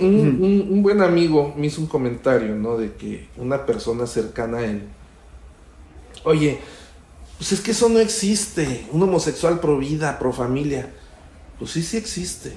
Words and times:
Un, 0.00 0.66
un, 0.72 0.82
buen 0.82 1.00
amigo 1.02 1.54
me 1.56 1.68
hizo 1.68 1.80
un 1.80 1.86
comentario, 1.86 2.56
¿no? 2.56 2.76
De 2.76 2.94
que 2.94 3.28
una 3.36 3.64
persona 3.64 4.08
cercana 4.08 4.58
a 4.58 4.64
él, 4.64 4.82
oye, 6.24 6.58
pues 7.38 7.52
es 7.52 7.60
que 7.60 7.70
eso 7.70 7.88
no 7.88 8.00
existe, 8.00 8.86
un 8.90 9.04
homosexual 9.04 9.60
pro 9.60 9.78
vida, 9.78 10.18
pro 10.18 10.32
familia. 10.32 10.90
Pues 11.60 11.70
sí, 11.70 11.80
sí 11.80 11.96
existe. 11.96 12.54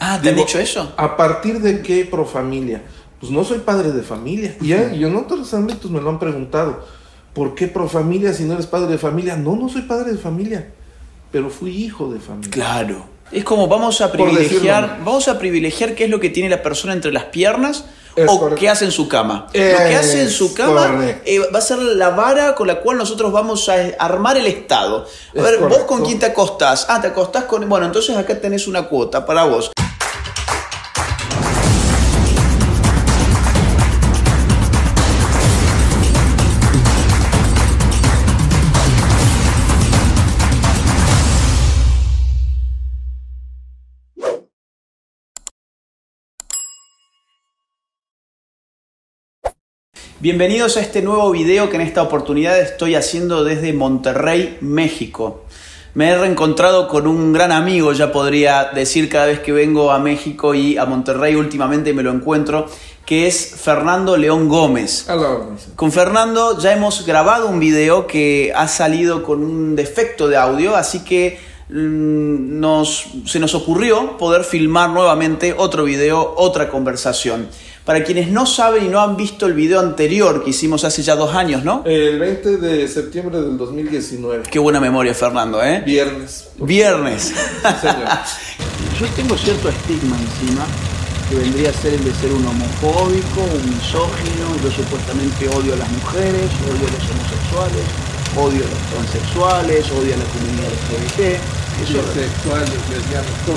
Ah, 0.00 0.18
¿te 0.20 0.30
han 0.30 0.34
dicho 0.34 0.58
eso? 0.58 0.92
¿A 0.96 1.16
partir 1.16 1.60
de 1.60 1.80
qué 1.80 2.04
pro 2.06 2.24
familia? 2.24 2.82
Pues 3.20 3.30
no 3.30 3.44
soy 3.44 3.60
padre 3.60 3.92
de 3.92 4.02
familia. 4.02 4.56
Y 4.60 4.70
yo 4.70 5.06
en 5.06 5.14
otros 5.14 5.54
ámbitos 5.54 5.92
me 5.92 6.00
lo 6.00 6.10
han 6.10 6.18
preguntado. 6.18 6.84
¿Por 7.32 7.54
qué 7.54 7.68
pro 7.68 7.88
familia 7.88 8.34
si 8.34 8.42
no 8.42 8.54
eres 8.54 8.66
padre 8.66 8.90
de 8.90 8.98
familia? 8.98 9.36
No, 9.36 9.54
no 9.54 9.68
soy 9.68 9.82
padre 9.82 10.10
de 10.10 10.18
familia, 10.18 10.72
pero 11.30 11.50
fui 11.50 11.70
hijo 11.70 12.12
de 12.12 12.18
familia. 12.18 12.50
Claro. 12.50 13.09
Es 13.32 13.44
como 13.44 13.68
vamos 13.68 14.00
a 14.00 14.10
privilegiar, 14.10 14.98
vamos 15.04 15.28
a 15.28 15.38
privilegiar 15.38 15.94
qué 15.94 16.04
es 16.04 16.10
lo 16.10 16.18
que 16.18 16.30
tiene 16.30 16.48
la 16.48 16.62
persona 16.62 16.92
entre 16.92 17.12
las 17.12 17.24
piernas 17.24 17.84
o 18.26 18.54
qué 18.54 18.68
hace 18.68 18.84
en 18.84 18.92
su 18.92 19.08
cama. 19.08 19.46
lo 19.46 19.50
que 19.52 19.96
hace 19.96 20.22
en 20.22 20.30
su 20.30 20.52
cama 20.54 21.20
eh, 21.24 21.38
va 21.38 21.58
a 21.58 21.62
ser 21.62 21.78
la 21.78 22.10
vara 22.10 22.54
con 22.54 22.66
la 22.66 22.80
cual 22.80 22.98
nosotros 22.98 23.32
vamos 23.32 23.68
a 23.68 23.74
armar 23.98 24.36
el 24.36 24.46
Estado. 24.46 25.06
A 25.38 25.42
ver, 25.42 25.58
vos 25.58 25.80
con 25.80 26.04
quién 26.04 26.18
te 26.18 26.26
acostás. 26.26 26.86
Ah, 26.88 27.00
te 27.00 27.08
acostás 27.08 27.44
con... 27.44 27.68
Bueno, 27.68 27.86
entonces 27.86 28.16
acá 28.16 28.38
tenés 28.40 28.66
una 28.66 28.82
cuota 28.82 29.24
para 29.24 29.44
vos. 29.44 29.70
Bienvenidos 50.22 50.76
a 50.76 50.82
este 50.82 51.00
nuevo 51.00 51.30
video 51.30 51.70
que 51.70 51.76
en 51.76 51.80
esta 51.80 52.02
oportunidad 52.02 52.60
estoy 52.60 52.94
haciendo 52.94 53.42
desde 53.42 53.72
Monterrey, 53.72 54.58
México. 54.60 55.44
Me 55.94 56.10
he 56.10 56.18
reencontrado 56.18 56.88
con 56.88 57.06
un 57.06 57.32
gran 57.32 57.52
amigo, 57.52 57.94
ya 57.94 58.12
podría 58.12 58.66
decir 58.74 59.08
cada 59.08 59.24
vez 59.24 59.40
que 59.40 59.50
vengo 59.50 59.90
a 59.90 59.98
México 59.98 60.54
y 60.54 60.76
a 60.76 60.84
Monterrey 60.84 61.36
últimamente 61.36 61.94
me 61.94 62.02
lo 62.02 62.12
encuentro, 62.12 62.66
que 63.06 63.28
es 63.28 63.54
Fernando 63.56 64.18
León 64.18 64.50
Gómez. 64.50 65.06
Con 65.74 65.90
Fernando 65.90 66.58
ya 66.58 66.74
hemos 66.74 67.06
grabado 67.06 67.48
un 67.48 67.58
video 67.58 68.06
que 68.06 68.52
ha 68.54 68.68
salido 68.68 69.22
con 69.22 69.42
un 69.42 69.74
defecto 69.74 70.28
de 70.28 70.36
audio, 70.36 70.76
así 70.76 71.02
que 71.02 71.38
mm, 71.70 72.60
nos, 72.60 73.06
se 73.24 73.40
nos 73.40 73.54
ocurrió 73.54 74.18
poder 74.18 74.44
filmar 74.44 74.90
nuevamente 74.90 75.54
otro 75.56 75.84
video, 75.84 76.34
otra 76.36 76.68
conversación. 76.68 77.48
Para 77.84 78.04
quienes 78.04 78.28
no 78.28 78.46
saben 78.46 78.84
y 78.84 78.88
no 78.88 79.00
han 79.00 79.16
visto 79.16 79.46
el 79.46 79.54
video 79.54 79.80
anterior 79.80 80.44
que 80.44 80.50
hicimos 80.50 80.84
hace 80.84 81.02
ya 81.02 81.16
dos 81.16 81.34
años, 81.34 81.64
¿no? 81.64 81.82
El 81.86 82.18
20 82.18 82.58
de 82.58 82.86
septiembre 82.86 83.40
del 83.40 83.56
2019. 83.56 84.44
Qué 84.50 84.58
buena 84.58 84.80
memoria, 84.80 85.14
Fernando, 85.14 85.62
¿eh? 85.64 85.82
Viernes. 85.84 86.48
Viernes. 86.58 87.32
Yo 89.00 89.06
tengo 89.16 89.36
cierto 89.36 89.70
estigma 89.70 90.16
encima, 90.18 90.66
que 91.30 91.36
vendría 91.36 91.70
a 91.70 91.72
ser 91.72 91.94
el 91.94 92.04
de 92.04 92.12
ser 92.14 92.32
un 92.32 92.46
homofóbico, 92.46 93.40
un 93.40 93.74
misógino, 93.74 94.62
yo 94.62 94.70
supuestamente 94.70 95.48
odio 95.48 95.72
a 95.72 95.76
las 95.76 95.90
mujeres, 95.90 96.50
odio 96.68 96.86
a 96.86 96.92
los 96.92 97.10
homosexuales, 97.10 97.84
odio 98.36 98.64
a 98.66 98.68
los 98.68 98.90
transexuales, 98.92 99.90
odio 99.92 100.14
a 100.14 100.18
la 100.18 100.24
comunidad 100.24 100.68
LGBT 100.68 101.60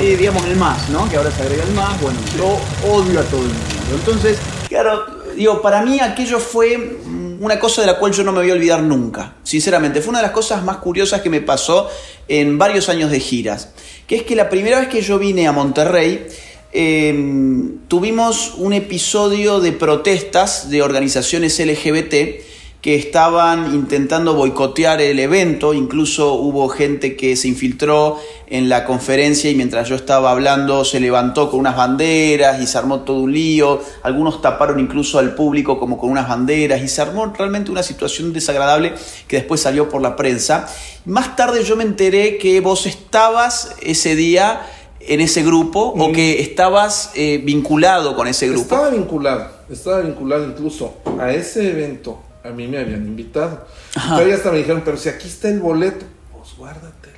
y 0.01 0.15
digamos 0.15 0.45
el 0.45 0.55
más, 0.55 0.89
¿no? 0.89 1.09
Que 1.09 1.17
ahora 1.17 1.31
se 1.31 1.41
agrega 1.41 1.63
el 1.63 1.73
más. 1.73 1.99
Bueno, 2.01 2.19
yo 2.37 2.59
odio 2.89 3.19
a 3.19 3.23
todo 3.23 3.41
el 3.41 3.47
mundo. 3.47 3.72
Entonces, 3.91 4.37
claro, 4.69 5.05
digo, 5.35 5.61
para 5.61 5.81
mí 5.81 5.99
aquello 5.99 6.39
fue 6.39 6.97
una 7.39 7.59
cosa 7.59 7.81
de 7.81 7.87
la 7.87 7.97
cual 7.97 8.13
yo 8.13 8.23
no 8.23 8.31
me 8.31 8.39
voy 8.39 8.49
a 8.49 8.53
olvidar 8.53 8.81
nunca. 8.81 9.35
Sinceramente, 9.43 10.01
fue 10.01 10.11
una 10.11 10.19
de 10.19 10.23
las 10.23 10.31
cosas 10.31 10.63
más 10.63 10.77
curiosas 10.77 11.21
que 11.21 11.29
me 11.29 11.41
pasó 11.41 11.89
en 12.27 12.57
varios 12.57 12.89
años 12.89 13.11
de 13.11 13.19
giras. 13.19 13.69
Que 14.07 14.15
es 14.15 14.23
que 14.23 14.35
la 14.35 14.49
primera 14.49 14.79
vez 14.79 14.87
que 14.87 15.01
yo 15.01 15.19
vine 15.19 15.47
a 15.47 15.51
Monterrey, 15.51 16.27
em, 16.71 17.79
tuvimos 17.87 18.53
un 18.57 18.73
episodio 18.73 19.59
de 19.59 19.73
protestas 19.73 20.69
de 20.69 20.81
organizaciones 20.81 21.59
LGBT 21.59 22.52
que 22.83 22.95
estaban 22.95 23.73
intentando 23.73 24.33
boicotear 24.33 24.99
el 24.99 25.17
evento, 25.17 25.73
incluso 25.73 26.33
hubo 26.33 26.67
gente 26.67 27.15
que 27.15 27.37
se 27.37 27.47
infiltró 27.47 28.19
en 28.47 28.67
la 28.67 28.83
conferencia 28.83 29.49
y 29.49 29.55
mientras 29.55 29.87
yo 29.87 29.95
estaba 29.95 30.31
hablando 30.31 30.83
se 30.83 30.99
levantó 30.99 31.49
con 31.49 31.61
unas 31.61 31.77
banderas 31.77 32.61
y 32.61 32.67
se 32.67 32.77
armó 32.77 32.99
todo 32.99 33.21
un 33.21 33.31
lío, 33.31 33.79
algunos 34.01 34.41
taparon 34.41 34.81
incluso 34.81 35.17
al 35.17 35.33
público 35.33 35.79
como 35.79 35.97
con 35.97 36.09
unas 36.09 36.27
banderas 36.27 36.81
y 36.81 36.89
se 36.89 37.01
armó 37.01 37.25
realmente 37.27 37.71
una 37.71 37.83
situación 37.83 38.33
desagradable 38.33 38.91
que 39.29 39.37
después 39.37 39.61
salió 39.61 39.87
por 39.87 40.01
la 40.01 40.17
prensa. 40.17 40.67
Más 41.05 41.37
tarde 41.37 41.63
yo 41.63 41.77
me 41.77 41.85
enteré 41.85 42.37
que 42.37 42.59
vos 42.59 42.85
estabas 42.85 43.77
ese 43.81 44.17
día 44.17 44.61
en 44.99 45.21
ese 45.21 45.41
grupo 45.41 45.93
o 45.97 46.11
que 46.11 46.41
estabas 46.41 47.11
eh, 47.15 47.41
vinculado 47.41 48.13
con 48.17 48.27
ese 48.27 48.49
grupo. 48.49 48.63
Estaba 48.63 48.89
vinculado, 48.89 49.47
estaba 49.69 50.01
vinculado 50.01 50.43
incluso 50.43 50.95
a 51.17 51.31
ese 51.31 51.69
evento 51.69 52.19
a 52.43 52.49
mí 52.49 52.67
me 52.67 52.77
habían 52.77 53.05
invitado. 53.07 53.65
Todavía 53.93 54.35
hasta 54.35 54.51
me 54.51 54.57
dijeron, 54.57 54.81
pero 54.83 54.97
si 54.97 55.09
aquí 55.09 55.27
está 55.27 55.49
el 55.49 55.59
boleto, 55.59 56.05
pues 56.31 56.55
guárdatelo. 56.57 57.13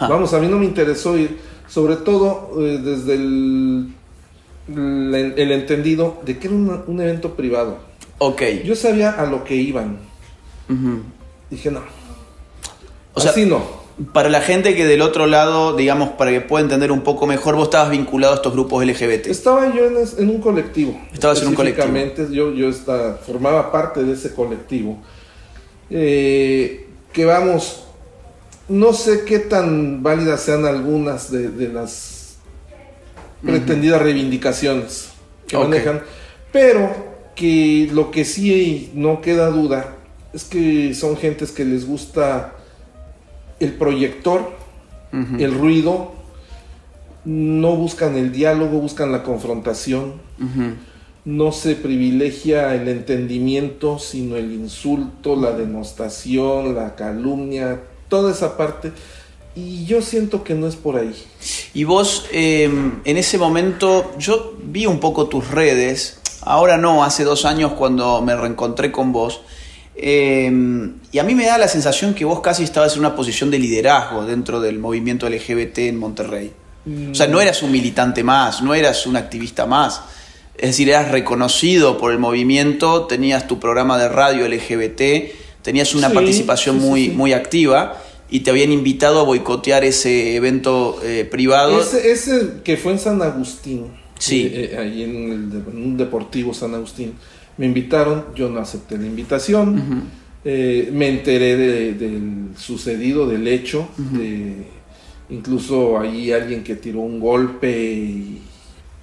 Vamos, 0.00 0.32
a 0.32 0.40
mí 0.40 0.48
no 0.48 0.58
me 0.58 0.64
interesó 0.64 1.16
ir, 1.16 1.38
sobre 1.68 1.96
todo 1.96 2.50
eh, 2.60 2.78
desde 2.78 3.14
el, 3.14 3.92
el, 4.68 5.52
entendido 5.52 6.20
de 6.24 6.38
que 6.38 6.48
era 6.48 6.56
un 6.56 7.00
evento 7.00 7.34
privado. 7.34 7.78
Ok. 8.18 8.42
Yo 8.64 8.74
sabía 8.74 9.10
a 9.10 9.26
lo 9.26 9.44
que 9.44 9.54
iban. 9.54 9.98
Dije, 11.50 11.70
no. 11.70 11.82
O 13.14 13.20
sea, 13.20 13.30
así 13.30 13.46
no. 13.46 13.62
Para 14.12 14.28
la 14.28 14.42
gente 14.42 14.74
que 14.74 14.84
del 14.84 15.00
otro 15.00 15.26
lado, 15.26 15.74
digamos, 15.74 16.10
para 16.10 16.30
que 16.30 16.42
pueda 16.42 16.62
entender 16.62 16.92
un 16.92 17.00
poco 17.00 17.26
mejor, 17.26 17.54
vos 17.54 17.64
estabas 17.64 17.90
vinculado 17.90 18.34
a 18.34 18.36
estos 18.36 18.52
grupos 18.52 18.84
LGBT. 18.84 19.26
Estaba 19.26 19.74
yo 19.74 19.86
en, 19.86 20.28
un 20.28 20.40
colectivo. 20.40 21.00
Estabas 21.14 21.40
en 21.40 21.48
un 21.48 21.54
colectivo. 21.54 21.88
Yo, 22.30 22.52
yo 22.52 22.68
estaba, 22.68 23.14
formaba 23.14 23.72
parte 23.72 24.04
de 24.04 24.12
ese 24.12 24.34
colectivo. 24.34 24.98
Eh, 25.88 26.86
que 27.12 27.24
vamos, 27.24 27.84
no 28.68 28.92
sé 28.92 29.24
qué 29.24 29.38
tan 29.38 30.02
válidas 30.02 30.42
sean 30.42 30.66
algunas 30.66 31.30
de, 31.30 31.68
las 31.68 32.36
pretendidas 33.42 34.02
reivindicaciones 34.02 35.08
que 35.46 35.56
manejan, 35.56 36.02
pero 36.52 36.94
que 37.34 37.88
lo 37.92 38.10
que 38.10 38.26
sí 38.26 38.90
no 38.94 39.22
queda 39.22 39.48
duda 39.48 39.94
es 40.34 40.44
que 40.44 40.92
son 40.94 41.16
gentes 41.16 41.52
que 41.52 41.64
les 41.64 41.86
gusta 41.86 42.52
el 43.60 43.72
proyector, 43.72 44.52
el 45.12 45.54
ruido, 45.54 46.12
no 47.24 47.74
buscan 47.74 48.16
el 48.16 48.32
diálogo, 48.32 48.80
buscan 48.80 49.12
la 49.12 49.22
confrontación, 49.22 50.14
no 51.24 51.52
se 51.52 51.74
privilegia 51.74 52.74
el 52.74 52.88
entendimiento, 52.88 53.98
sino 53.98 54.36
el 54.36 54.52
insulto, 54.52 55.34
la 55.34 55.52
denostación, 55.52 56.74
la 56.74 56.94
calumnia, 56.94 57.82
toda 58.08 58.30
esa 58.30 58.56
parte. 58.56 58.92
Y 59.56 59.86
yo 59.86 60.02
siento 60.02 60.44
que 60.44 60.54
no 60.54 60.68
es 60.68 60.76
por 60.76 60.96
ahí. 60.96 61.14
Y 61.74 61.84
vos, 61.84 62.26
em, 62.30 63.00
en 63.04 63.16
ese 63.16 63.38
momento, 63.38 64.12
yo 64.18 64.54
vi 64.62 64.86
un 64.86 65.00
poco 65.00 65.26
tus 65.26 65.50
redes, 65.50 66.20
ahora 66.42 66.76
no, 66.76 67.02
hace 67.02 67.24
dos 67.24 67.44
años 67.44 67.72
cuando 67.72 68.20
me 68.20 68.36
reencontré 68.36 68.92
con 68.92 69.12
vos, 69.12 69.40
Em, 69.98 70.94
y 71.10 71.18
a 71.18 71.24
mí 71.24 71.34
me 71.34 71.46
da 71.46 71.56
la 71.56 71.68
sensación 71.68 72.12
que 72.14 72.24
vos 72.24 72.40
casi 72.40 72.62
estabas 72.62 72.94
en 72.94 73.00
una 73.00 73.16
posición 73.16 73.50
de 73.50 73.58
liderazgo 73.58 74.26
dentro 74.26 74.60
del 74.60 74.78
movimiento 74.78 75.28
LGBT 75.28 75.78
en 75.78 75.96
Monterrey. 75.96 76.52
O 77.10 77.14
sea, 77.16 77.26
no 77.26 77.40
eras 77.40 77.64
un 77.64 77.72
militante 77.72 78.22
más, 78.22 78.62
no 78.62 78.72
eras 78.72 79.06
un 79.06 79.16
activista 79.16 79.66
más. 79.66 80.02
Es 80.56 80.70
decir, 80.70 80.88
eras 80.88 81.10
reconocido 81.10 81.98
por 81.98 82.12
el 82.12 82.18
movimiento, 82.18 83.06
tenías 83.06 83.48
tu 83.48 83.58
programa 83.58 83.98
de 83.98 84.08
radio 84.08 84.46
LGBT, 84.46 85.32
tenías 85.62 85.94
una 85.96 86.10
participación 86.10 86.78
muy, 86.78 87.08
muy 87.08 87.32
activa 87.32 88.00
y 88.30 88.40
te 88.40 88.50
habían 88.50 88.70
invitado 88.70 89.20
a 89.20 89.22
boicotear 89.24 89.84
ese 89.84 90.36
evento 90.36 91.00
eh, 91.02 91.26
privado. 91.28 91.80
Ese, 91.80 92.60
que 92.62 92.76
fue 92.76 92.92
en 92.92 92.98
San 93.00 93.20
Agustín. 93.20 93.86
Sí. 94.18 94.50
Eh, 94.52 94.70
eh, 94.72 94.78
ahí 94.78 95.02
en, 95.02 95.52
un 95.74 95.96
deportivo 95.96 96.54
San 96.54 96.74
Agustín 96.74 97.14
me 97.58 97.66
invitaron, 97.66 98.26
yo 98.34 98.48
no 98.48 98.60
acepté 98.60 98.98
la 98.98 99.06
invitación, 99.06 100.04
eh, 100.44 100.90
me 100.92 101.08
enteré 101.08 101.56
del 101.94 102.50
sucedido, 102.56 103.26
del 103.26 103.48
hecho, 103.48 103.88
incluso 105.30 105.98
ahí 105.98 106.32
alguien 106.32 106.62
que 106.62 106.76
tiró 106.76 107.00
un 107.00 107.18
golpe 107.18 107.70
y 107.70 108.42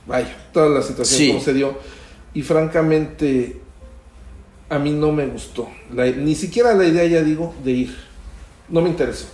vaya, 0.07 0.35
toda 0.53 0.69
la 0.69 0.81
situación 0.81 1.29
como 1.29 1.43
se 1.43 1.53
dio. 1.53 1.77
Y 2.35 2.41
francamente, 2.41 3.59
a 4.69 4.79
mí 4.79 4.91
no 4.91 5.11
me 5.11 5.27
gustó, 5.27 5.69
ni 6.17 6.35
siquiera 6.35 6.73
la 6.73 6.85
idea, 6.85 7.05
ya 7.05 7.23
digo, 7.23 7.53
de 7.63 7.71
ir. 7.71 7.95
No 8.69 8.81
me 8.81 8.89
interesó. 8.89 9.27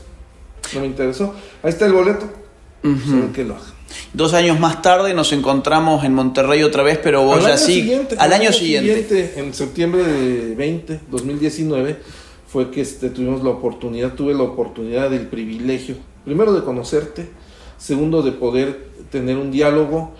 No 0.73 0.81
me 0.81 0.87
interesó. 0.87 1.33
Ahí 1.63 1.69
está 1.69 1.85
el 1.85 1.93
boleto. 1.93 2.29
que 3.33 3.43
lo 3.43 3.55
haga. 3.55 3.78
Dos 4.13 4.33
años 4.33 4.59
más 4.59 4.81
tarde 4.81 5.13
nos 5.13 5.31
encontramos 5.33 6.03
en 6.03 6.13
Monterrey 6.13 6.63
otra 6.63 6.83
vez, 6.83 6.99
pero 7.01 7.23
vos 7.23 7.43
ya 7.45 7.57
sí. 7.57 7.73
siguiente, 7.75 8.15
al 8.17 8.33
año 8.33 8.51
siguiente. 8.51 9.33
En 9.37 9.53
septiembre 9.53 10.03
de 10.03 10.55
20, 10.55 10.99
2019, 11.11 11.97
fue 12.47 12.71
que 12.71 12.81
este, 12.81 13.09
tuvimos 13.09 13.43
la 13.43 13.51
oportunidad, 13.51 14.13
tuve 14.13 14.33
la 14.33 14.43
oportunidad 14.43 15.09
del 15.09 15.27
privilegio, 15.27 15.95
primero 16.25 16.53
de 16.53 16.63
conocerte, 16.63 17.29
segundo 17.77 18.21
de 18.23 18.31
poder 18.31 18.89
tener 19.11 19.37
un 19.37 19.51
diálogo, 19.51 20.11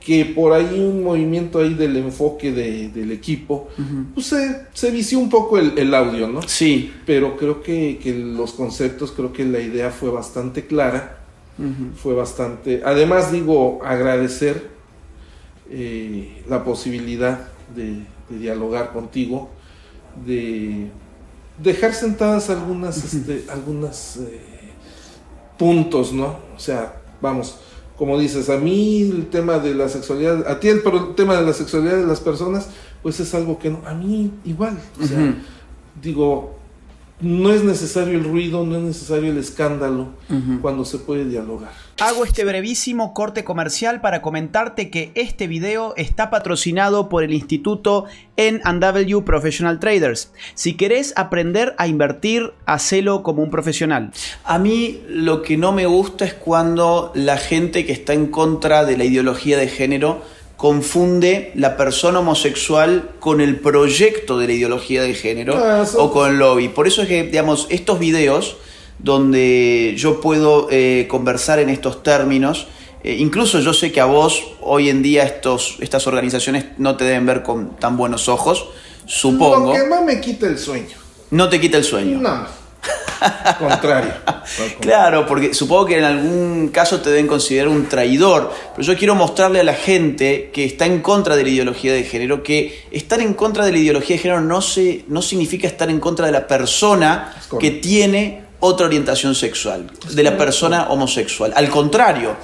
que 0.00 0.24
por 0.24 0.52
ahí 0.52 0.78
un 0.78 1.02
movimiento 1.02 1.58
ahí 1.58 1.74
del 1.74 1.96
enfoque 1.96 2.52
de- 2.52 2.88
del 2.90 3.10
equipo, 3.10 3.68
pues 4.14 4.26
se, 4.26 4.66
se 4.72 4.90
vició 4.92 5.18
un 5.18 5.28
poco 5.28 5.58
el, 5.58 5.72
el 5.76 5.92
audio, 5.94 6.28
¿no? 6.28 6.42
Sí. 6.42 6.92
Pero 7.04 7.36
creo 7.36 7.60
que, 7.60 7.98
que 8.00 8.14
los 8.14 8.52
conceptos, 8.52 9.10
creo 9.12 9.32
que 9.32 9.44
la 9.44 9.58
idea 9.60 9.90
fue 9.90 10.10
bastante 10.10 10.66
clara, 10.66 11.25
fue 11.96 12.14
bastante, 12.14 12.82
además 12.84 13.32
digo, 13.32 13.80
agradecer 13.84 14.68
eh, 15.70 16.42
la 16.48 16.64
posibilidad 16.64 17.48
de, 17.74 18.04
de 18.28 18.38
dialogar 18.38 18.92
contigo, 18.92 19.48
de 20.26 20.90
dejar 21.62 21.94
sentadas 21.94 22.50
algunas, 22.50 23.02
este, 23.14 23.44
algunas 23.50 24.18
eh, 24.18 24.40
puntos, 25.58 26.12
¿no? 26.12 26.38
O 26.54 26.58
sea, 26.58 27.00
vamos, 27.20 27.58
como 27.96 28.18
dices, 28.18 28.50
a 28.50 28.58
mí 28.58 29.02
el 29.02 29.26
tema 29.28 29.58
de 29.58 29.74
la 29.74 29.88
sexualidad, 29.88 30.46
a 30.46 30.60
ti 30.60 30.68
el, 30.68 30.82
pro- 30.82 31.14
tema 31.14 31.36
de 31.36 31.46
la 31.46 31.52
sexualidad 31.54 31.96
de 31.96 32.06
las 32.06 32.20
personas, 32.20 32.68
pues 33.02 33.18
es 33.20 33.34
algo 33.34 33.58
que 33.58 33.70
no, 33.70 33.80
a 33.86 33.94
mí 33.94 34.30
igual, 34.44 34.78
o 35.02 35.06
sea, 35.06 35.34
digo, 36.02 36.55
no 37.20 37.50
es 37.50 37.64
necesario 37.64 38.18
el 38.18 38.24
ruido, 38.24 38.64
no 38.66 38.76
es 38.76 38.82
necesario 38.82 39.30
el 39.30 39.38
escándalo 39.38 40.08
cuando 40.60 40.84
se 40.84 40.98
puede 40.98 41.24
dialogar. 41.24 41.70
Hago 41.98 42.24
este 42.24 42.44
brevísimo 42.44 43.14
corte 43.14 43.42
comercial 43.42 44.02
para 44.02 44.20
comentarte 44.20 44.90
que 44.90 45.12
este 45.14 45.46
video 45.46 45.94
está 45.96 46.28
patrocinado 46.28 47.08
por 47.08 47.24
el 47.24 47.32
Instituto 47.32 48.04
N&W 48.36 49.22
Professional 49.22 49.80
Traders. 49.80 50.30
Si 50.54 50.74
querés 50.74 51.14
aprender 51.16 51.74
a 51.78 51.86
invertir, 51.86 52.52
hacelo 52.66 53.22
como 53.22 53.42
un 53.42 53.50
profesional. 53.50 54.12
A 54.44 54.58
mí 54.58 55.00
lo 55.08 55.40
que 55.40 55.56
no 55.56 55.72
me 55.72 55.86
gusta 55.86 56.26
es 56.26 56.34
cuando 56.34 57.12
la 57.14 57.38
gente 57.38 57.86
que 57.86 57.92
está 57.92 58.12
en 58.12 58.26
contra 58.26 58.84
de 58.84 58.98
la 58.98 59.04
ideología 59.04 59.56
de 59.56 59.68
género 59.68 60.20
confunde 60.56 61.52
la 61.54 61.76
persona 61.76 62.20
homosexual 62.20 63.10
con 63.20 63.40
el 63.40 63.60
proyecto 63.60 64.38
de 64.38 64.46
la 64.46 64.52
ideología 64.54 65.02
de 65.02 65.14
género 65.14 65.56
Ah, 65.56 65.82
eso- 65.84 66.02
o 66.02 66.10
con 66.12 66.30
el 66.30 66.38
lobby. 66.38 66.68
Por 66.68 66.86
eso 66.86 67.02
es 67.02 67.08
que, 67.08 67.24
digamos, 67.24 67.66
estos 67.70 67.98
videos 67.98 68.56
donde 68.98 69.94
yo 69.96 70.20
puedo 70.20 70.68
eh, 70.70 71.06
conversar 71.08 71.58
en 71.58 71.68
estos 71.68 72.02
términos, 72.02 72.66
eh, 73.04 73.16
incluso 73.18 73.60
yo 73.60 73.72
sé 73.74 73.92
que 73.92 74.00
a 74.00 74.06
vos 74.06 74.42
hoy 74.62 74.88
en 74.88 75.02
día 75.02 75.24
estos, 75.24 75.76
estas 75.80 76.06
organizaciones 76.06 76.64
no 76.78 76.96
te 76.96 77.04
deben 77.04 77.26
ver 77.26 77.42
con 77.42 77.76
tan 77.76 77.96
buenos 77.96 78.28
ojos, 78.28 78.66
supongo. 79.04 79.72
Lo 79.72 79.72
que 79.74 80.04
me 80.04 80.20
quita 80.20 80.46
el 80.46 80.58
sueño. 80.58 80.96
No 81.30 81.48
te 81.48 81.60
quita 81.60 81.76
el 81.76 81.84
sueño. 81.84 82.18
No. 82.18 82.46
Contrario. 83.58 84.12
Claro, 84.80 85.26
porque 85.26 85.54
supongo 85.54 85.86
que 85.86 85.98
en 85.98 86.04
algún 86.04 86.68
caso 86.68 87.00
te 87.00 87.10
deben 87.10 87.26
considerar 87.26 87.68
un 87.68 87.88
traidor, 87.88 88.52
pero 88.74 88.86
yo 88.86 88.96
quiero 88.96 89.14
mostrarle 89.14 89.60
a 89.60 89.64
la 89.64 89.74
gente 89.74 90.50
que 90.52 90.64
está 90.64 90.86
en 90.86 91.00
contra 91.00 91.36
de 91.36 91.42
la 91.42 91.48
ideología 91.48 91.92
de 91.92 92.04
género 92.04 92.42
que 92.42 92.84
estar 92.90 93.20
en 93.20 93.34
contra 93.34 93.64
de 93.64 93.72
la 93.72 93.78
ideología 93.78 94.16
de 94.16 94.22
género 94.22 94.40
no, 94.40 94.60
se, 94.60 95.04
no 95.08 95.22
significa 95.22 95.66
estar 95.66 95.90
en 95.90 96.00
contra 96.00 96.26
de 96.26 96.32
la 96.32 96.46
persona 96.46 97.34
que 97.58 97.70
tiene 97.70 98.44
otra 98.60 98.86
orientación 98.86 99.34
sexual, 99.34 99.90
de 100.10 100.22
la 100.22 100.36
persona 100.36 100.88
homosexual. 100.88 101.52
Al 101.54 101.68
contrario, 101.68 102.36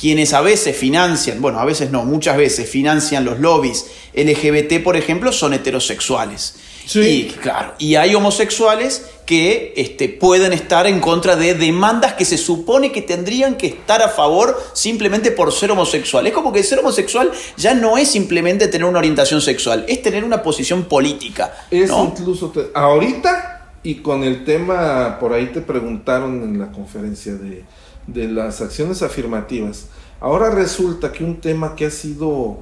quienes 0.00 0.32
a 0.32 0.40
veces 0.40 0.74
financian, 0.76 1.42
bueno, 1.42 1.60
a 1.60 1.64
veces 1.66 1.90
no, 1.90 2.04
muchas 2.04 2.38
veces 2.38 2.68
financian 2.70 3.24
los 3.24 3.38
lobbies 3.38 3.84
LGBT, 4.14 4.82
por 4.82 4.96
ejemplo, 4.96 5.30
son 5.30 5.52
heterosexuales. 5.52 6.54
Sí. 6.86 7.00
Y 7.00 7.24
claro, 7.40 7.74
y 7.78 7.96
hay 7.96 8.14
homosexuales 8.14 9.04
que 9.26 9.74
este, 9.76 10.08
pueden 10.08 10.52
estar 10.52 10.86
en 10.86 10.98
contra 11.00 11.36
de 11.36 11.54
demandas 11.54 12.14
que 12.14 12.24
se 12.24 12.36
supone 12.38 12.90
que 12.90 13.02
tendrían 13.02 13.56
que 13.56 13.66
estar 13.68 14.02
a 14.02 14.08
favor 14.08 14.60
simplemente 14.72 15.30
por 15.30 15.52
ser 15.52 15.70
homosexual. 15.70 16.26
Es 16.26 16.32
como 16.32 16.52
que 16.52 16.62
ser 16.64 16.78
homosexual 16.80 17.30
ya 17.56 17.74
no 17.74 17.96
es 17.98 18.10
simplemente 18.10 18.66
tener 18.68 18.86
una 18.86 18.98
orientación 18.98 19.40
sexual, 19.42 19.84
es 19.86 20.02
tener 20.02 20.24
una 20.24 20.42
posición 20.42 20.84
política. 20.84 21.54
Es 21.70 21.90
¿no? 21.90 22.12
incluso 22.18 22.48
te- 22.50 22.70
ahorita 22.74 23.74
y 23.84 23.96
con 23.96 24.24
el 24.24 24.44
tema, 24.44 25.18
por 25.20 25.32
ahí 25.32 25.46
te 25.46 25.60
preguntaron 25.60 26.42
en 26.42 26.58
la 26.58 26.72
conferencia 26.72 27.34
de, 27.34 27.64
de 28.06 28.28
las 28.28 28.60
acciones 28.60 29.02
afirmativas. 29.02 29.86
Ahora 30.20 30.50
resulta 30.50 31.12
que 31.12 31.24
un 31.24 31.40
tema 31.40 31.74
que 31.76 31.86
ha 31.86 31.90
sido 31.90 32.58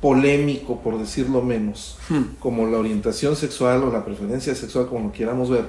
polémico, 0.00 0.80
por 0.80 0.98
decirlo 0.98 1.42
menos, 1.42 1.98
Hmm. 2.08 2.36
como 2.38 2.66
la 2.66 2.78
orientación 2.78 3.36
sexual 3.36 3.82
o 3.84 3.92
la 3.92 4.04
preferencia 4.04 4.54
sexual, 4.54 4.86
como 4.88 5.06
lo 5.06 5.12
queramos 5.12 5.50
ver, 5.50 5.64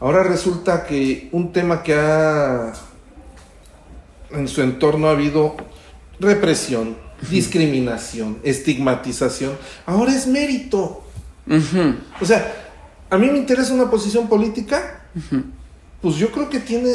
ahora 0.00 0.22
resulta 0.22 0.84
que 0.84 1.28
un 1.32 1.52
tema 1.52 1.82
que 1.82 1.94
ha 1.94 2.72
en 4.30 4.48
su 4.48 4.60
entorno 4.62 5.08
ha 5.08 5.12
habido 5.12 5.54
represión, 6.18 6.96
discriminación, 7.30 8.38
estigmatización, 8.42 9.52
ahora 9.86 10.12
es 10.14 10.26
mérito. 10.26 11.02
O 12.20 12.24
sea, 12.24 12.54
a 13.08 13.16
mí 13.18 13.28
me 13.30 13.38
interesa 13.38 13.72
una 13.72 13.90
posición 13.90 14.28
política, 14.28 15.04
pues 16.02 16.16
yo 16.16 16.30
creo 16.32 16.50
que 16.50 16.60
tiene, 16.60 16.90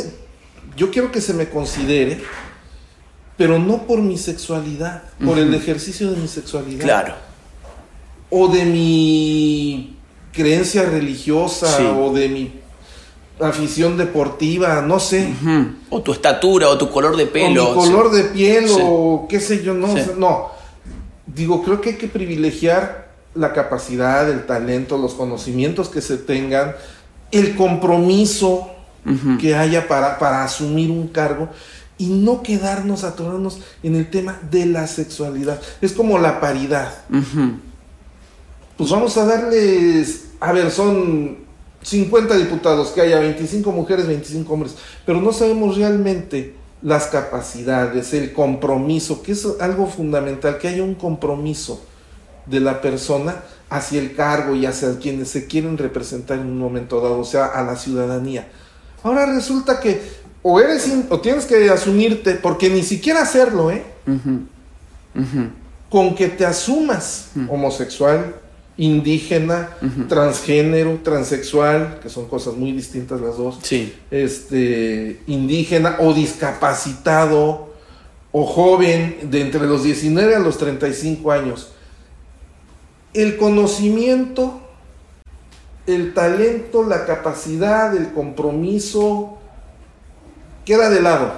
yo 0.75 0.91
quiero 0.91 1.11
que 1.11 1.21
se 1.21 1.33
me 1.33 1.49
considere, 1.49 2.21
pero 3.37 3.59
no 3.59 3.83
por 3.87 3.99
mi 3.99 4.17
sexualidad, 4.17 5.03
por 5.23 5.37
el 5.39 5.53
ejercicio 5.53 6.11
de 6.11 6.17
mi 6.17 6.27
sexualidad. 6.27 6.83
Claro. 6.83 7.13
O 8.29 8.47
de 8.47 8.65
mi 8.65 9.97
creencia 10.31 10.83
religiosa, 10.83 11.77
Sí. 11.77 11.83
o 11.85 12.11
de 12.13 12.29
mi 12.29 12.51
afición 13.41 13.97
deportiva, 13.97 14.81
no 14.81 14.99
sé. 14.99 15.33
O 15.89 16.01
tu 16.01 16.13
estatura, 16.13 16.69
o 16.69 16.77
tu 16.77 16.89
color 16.91 17.17
de 17.17 17.25
pelo. 17.25 17.69
o 17.71 17.75
mi 17.75 17.89
color 17.91 18.11
de 18.11 18.23
piel, 18.25 18.67
Sí. 18.69 18.77
o 18.81 19.25
qué 19.29 19.39
sé 19.39 19.63
yo, 19.63 19.73
no, 19.73 19.87
Sí. 19.87 19.99
o 19.99 20.05
sea, 20.05 20.13
no. 20.17 20.49
Digo, 21.25 21.63
creo 21.63 21.81
que 21.81 21.91
hay 21.91 21.95
que 21.97 22.07
privilegiar 22.07 23.09
la 23.33 23.53
capacidad, 23.53 24.29
el 24.29 24.45
talento, 24.45 24.97
los 24.97 25.13
conocimientos 25.13 25.89
que 25.89 26.01
se 26.01 26.17
tengan, 26.17 26.75
el 27.31 27.55
compromiso 27.55 28.69
Que 29.39 29.55
haya 29.55 29.87
para, 29.87 30.19
para 30.19 30.43
asumir 30.43 30.91
un 30.91 31.07
cargo 31.07 31.49
y 31.97 32.07
no 32.07 32.41
quedarnos 32.41 33.03
atorarnos 33.03 33.59
en 33.83 33.95
el 33.95 34.09
tema 34.09 34.39
de 34.49 34.65
la 34.65 34.87
sexualidad. 34.87 35.61
Es 35.81 35.93
como 35.93 36.17
la 36.17 36.39
paridad. 36.39 36.93
Pues 38.77 38.89
vamos 38.89 39.15
a 39.17 39.25
darles, 39.25 40.29
a 40.39 40.51
ver, 40.51 40.71
son 40.71 41.37
50 41.83 42.35
diputados, 42.37 42.89
que 42.89 43.01
haya 43.01 43.19
25 43.19 43.71
mujeres, 43.71 44.07
25 44.07 44.51
hombres, 44.51 44.75
pero 45.05 45.21
no 45.21 45.31
sabemos 45.31 45.77
realmente 45.77 46.55
las 46.81 47.05
capacidades, 47.07 48.13
el 48.13 48.33
compromiso, 48.33 49.21
que 49.21 49.33
es 49.33 49.47
algo 49.59 49.85
fundamental, 49.85 50.57
que 50.57 50.67
haya 50.67 50.83
un 50.83 50.95
compromiso 50.95 51.83
de 52.47 52.59
la 52.59 52.81
persona 52.81 53.43
hacia 53.69 54.01
el 54.01 54.15
cargo 54.15 54.55
y 54.55 54.65
hacia 54.65 54.97
quienes 54.97 55.29
se 55.29 55.45
quieren 55.45 55.77
representar 55.77 56.39
en 56.39 56.47
un 56.47 56.57
momento 56.57 56.99
dado, 56.99 57.19
o 57.19 57.23
sea, 57.23 57.45
a 57.45 57.63
la 57.63 57.75
ciudadanía. 57.75 58.47
Ahora 59.03 59.25
resulta 59.25 59.79
que 59.79 60.01
o 60.43 60.59
eres 60.59 60.87
in- 60.87 61.05
o 61.09 61.19
tienes 61.21 61.45
que 61.45 61.69
asumirte, 61.69 62.33
porque 62.35 62.69
ni 62.69 62.83
siquiera 62.83 63.21
hacerlo, 63.21 63.71
¿eh? 63.71 63.83
Con 65.89 66.15
que 66.15 66.29
te 66.29 66.45
asumas 66.45 67.29
homosexual, 67.49 68.35
indígena, 68.77 69.69
transgénero, 70.07 70.99
transexual, 71.03 71.99
que 72.01 72.09
son 72.09 72.27
cosas 72.27 72.55
muy 72.55 72.71
distintas 72.71 73.19
las 73.21 73.37
dos, 73.37 73.59
Sí. 73.61 73.93
este, 74.09 75.19
indígena 75.27 75.97
o 75.99 76.13
discapacitado 76.13 77.73
o 78.31 78.45
joven 78.45 79.17
de 79.29 79.41
entre 79.41 79.67
los 79.67 79.83
19 79.83 80.35
a 80.35 80.39
los 80.39 80.57
35 80.57 81.31
años. 81.33 81.73
El 83.13 83.35
conocimiento, 83.35 84.61
el 85.91 86.13
talento, 86.13 86.83
la 86.83 87.05
capacidad, 87.05 87.95
el 87.95 88.11
compromiso, 88.13 89.37
queda 90.65 90.89
de 90.89 91.01
lado. 91.01 91.33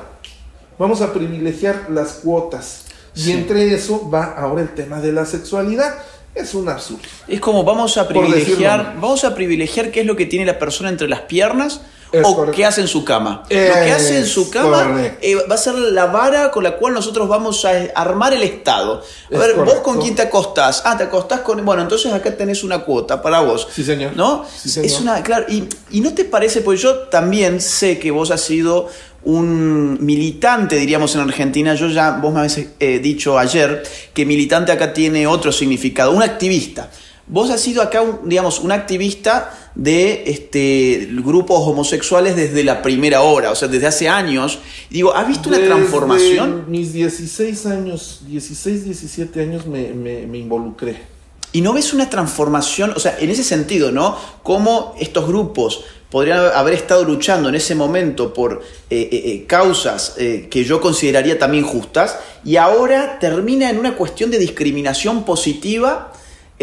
Vamos 0.77 1.01
a 1.01 1.13
privilegiar 1.13 1.87
las 1.89 2.13
cuotas. 2.13 2.85
Y 3.15 3.31
entre 3.31 3.73
eso 3.73 4.09
va 4.09 4.33
ahora 4.37 4.63
el 4.63 4.73
tema 4.73 4.99
de 4.99 5.11
la 5.11 5.25
sexualidad. 5.25 5.95
Es 6.33 6.55
un 6.55 6.67
absurdo. 6.67 7.03
Es 7.27 7.39
como 7.39 7.63
vamos 7.63 7.97
a 7.97 8.07
privilegiar, 8.07 8.95
vamos 8.95 9.23
a 9.23 9.35
privilegiar 9.35 9.91
qué 9.91 10.01
es 10.01 10.07
lo 10.07 10.15
que 10.15 10.25
tiene 10.25 10.45
la 10.45 10.57
persona 10.57 10.89
entre 10.89 11.07
las 11.07 11.21
piernas 11.21 11.81
o 12.21 12.35
correcto. 12.35 12.55
qué 12.55 12.65
hace 12.65 12.81
en 12.81 12.87
su 12.87 13.03
cama. 13.03 13.43
Lo 13.43 13.47
que 13.49 13.91
hace 13.91 14.19
en 14.19 14.25
su 14.25 14.49
cama 14.49 15.15
eh, 15.21 15.35
va 15.49 15.55
a 15.55 15.57
ser 15.57 15.73
la 15.75 16.05
vara 16.05 16.51
con 16.51 16.63
la 16.63 16.77
cual 16.77 16.93
nosotros 16.93 17.27
vamos 17.27 17.65
a 17.65 17.71
armar 17.95 18.33
el 18.33 18.43
Estado. 18.43 19.01
A 19.31 19.33
Es 19.33 19.39
ver, 19.39 19.55
vos 19.55 19.75
con 19.81 19.99
quién 19.99 20.15
te 20.15 20.21
acostás. 20.21 20.83
Ah, 20.85 20.97
te 20.97 21.05
acostás 21.05 21.39
con. 21.41 21.63
Bueno, 21.65 21.81
entonces 21.81 22.13
acá 22.13 22.35
tenés 22.35 22.63
una 22.63 22.79
cuota 22.79 23.21
para 23.21 23.39
vos. 23.41 23.67
Sí, 23.73 23.83
señor. 23.83 24.11
¿No? 24.15 24.45
Sí, 24.45 24.69
señor. 24.69 24.85
Es 24.85 24.99
una. 24.99 25.23
Claro, 25.23 25.45
y, 25.49 25.63
y 25.91 26.01
no 26.01 26.13
te 26.13 26.25
parece, 26.25 26.61
pues 26.61 26.81
yo 26.81 26.99
también 27.09 27.59
sé 27.61 27.97
que 27.97 28.11
vos 28.11 28.29
has 28.31 28.41
sido 28.41 28.89
un 29.25 29.97
militante, 30.03 30.75
diríamos 30.75 31.15
en 31.15 31.21
Argentina. 31.21 31.73
Yo 31.75 31.87
ya, 31.87 32.11
vos 32.11 32.33
me 32.33 32.39
habéis 32.41 32.67
eh, 32.79 32.99
dicho 32.99 33.39
ayer 33.39 33.83
que 34.13 34.25
militante 34.25 34.71
acá 34.71 34.93
tiene 34.93 35.25
otro 35.27 35.51
significado, 35.51 36.11
un 36.11 36.23
activista. 36.23 36.89
Vos 37.27 37.49
has 37.49 37.61
sido 37.61 37.81
acá, 37.81 38.01
un, 38.01 38.27
digamos, 38.27 38.59
un 38.59 38.71
activista 38.71 39.57
de 39.75 40.23
este, 40.27 41.07
grupos 41.23 41.59
homosexuales 41.61 42.35
desde 42.35 42.63
la 42.63 42.81
primera 42.81 43.21
hora, 43.21 43.51
o 43.51 43.55
sea, 43.55 43.67
desde 43.69 43.87
hace 43.87 44.09
años. 44.09 44.59
Digo, 44.89 45.15
¿has 45.15 45.27
visto 45.27 45.47
una 45.49 45.57
transformación? 45.65 46.65
mis 46.67 46.91
16 46.93 47.65
años, 47.67 48.21
16, 48.27 48.83
17 48.85 49.41
años 49.41 49.65
me, 49.65 49.93
me- 49.93 50.27
me 50.27 50.37
involucré. 50.37 51.13
Y 51.53 51.61
no 51.61 51.71
ves 51.71 51.93
una 51.93 52.09
transformación, 52.09 52.93
o 52.95 52.99
sea, 52.99 53.15
en 53.19 53.29
ese 53.29 53.43
sentido, 53.43 53.91
¿no? 53.91 54.17
Cómo 54.41 54.95
estos 54.99 55.27
grupos 55.27 55.83
podrían 56.09 56.39
haber 56.55 56.73
estado 56.73 57.03
luchando 57.03 57.47
en 57.49 57.55
ese 57.55 57.73
momento 57.75 58.33
por 58.33 58.61
eh, 58.89 59.09
eh, 59.11 59.21
eh, 59.25 59.45
causas 59.47 60.15
eh, 60.17 60.47
que 60.49 60.63
yo 60.63 60.81
consideraría 60.81 61.37
también 61.39 61.63
justas, 61.63 62.17
y 62.43 62.57
ahora 62.57 63.17
termina 63.19 63.69
en 63.69 63.77
una 63.79 63.95
cuestión 63.95 64.29
de 64.31 64.39
discriminación 64.39 65.23
positiva, 65.25 66.11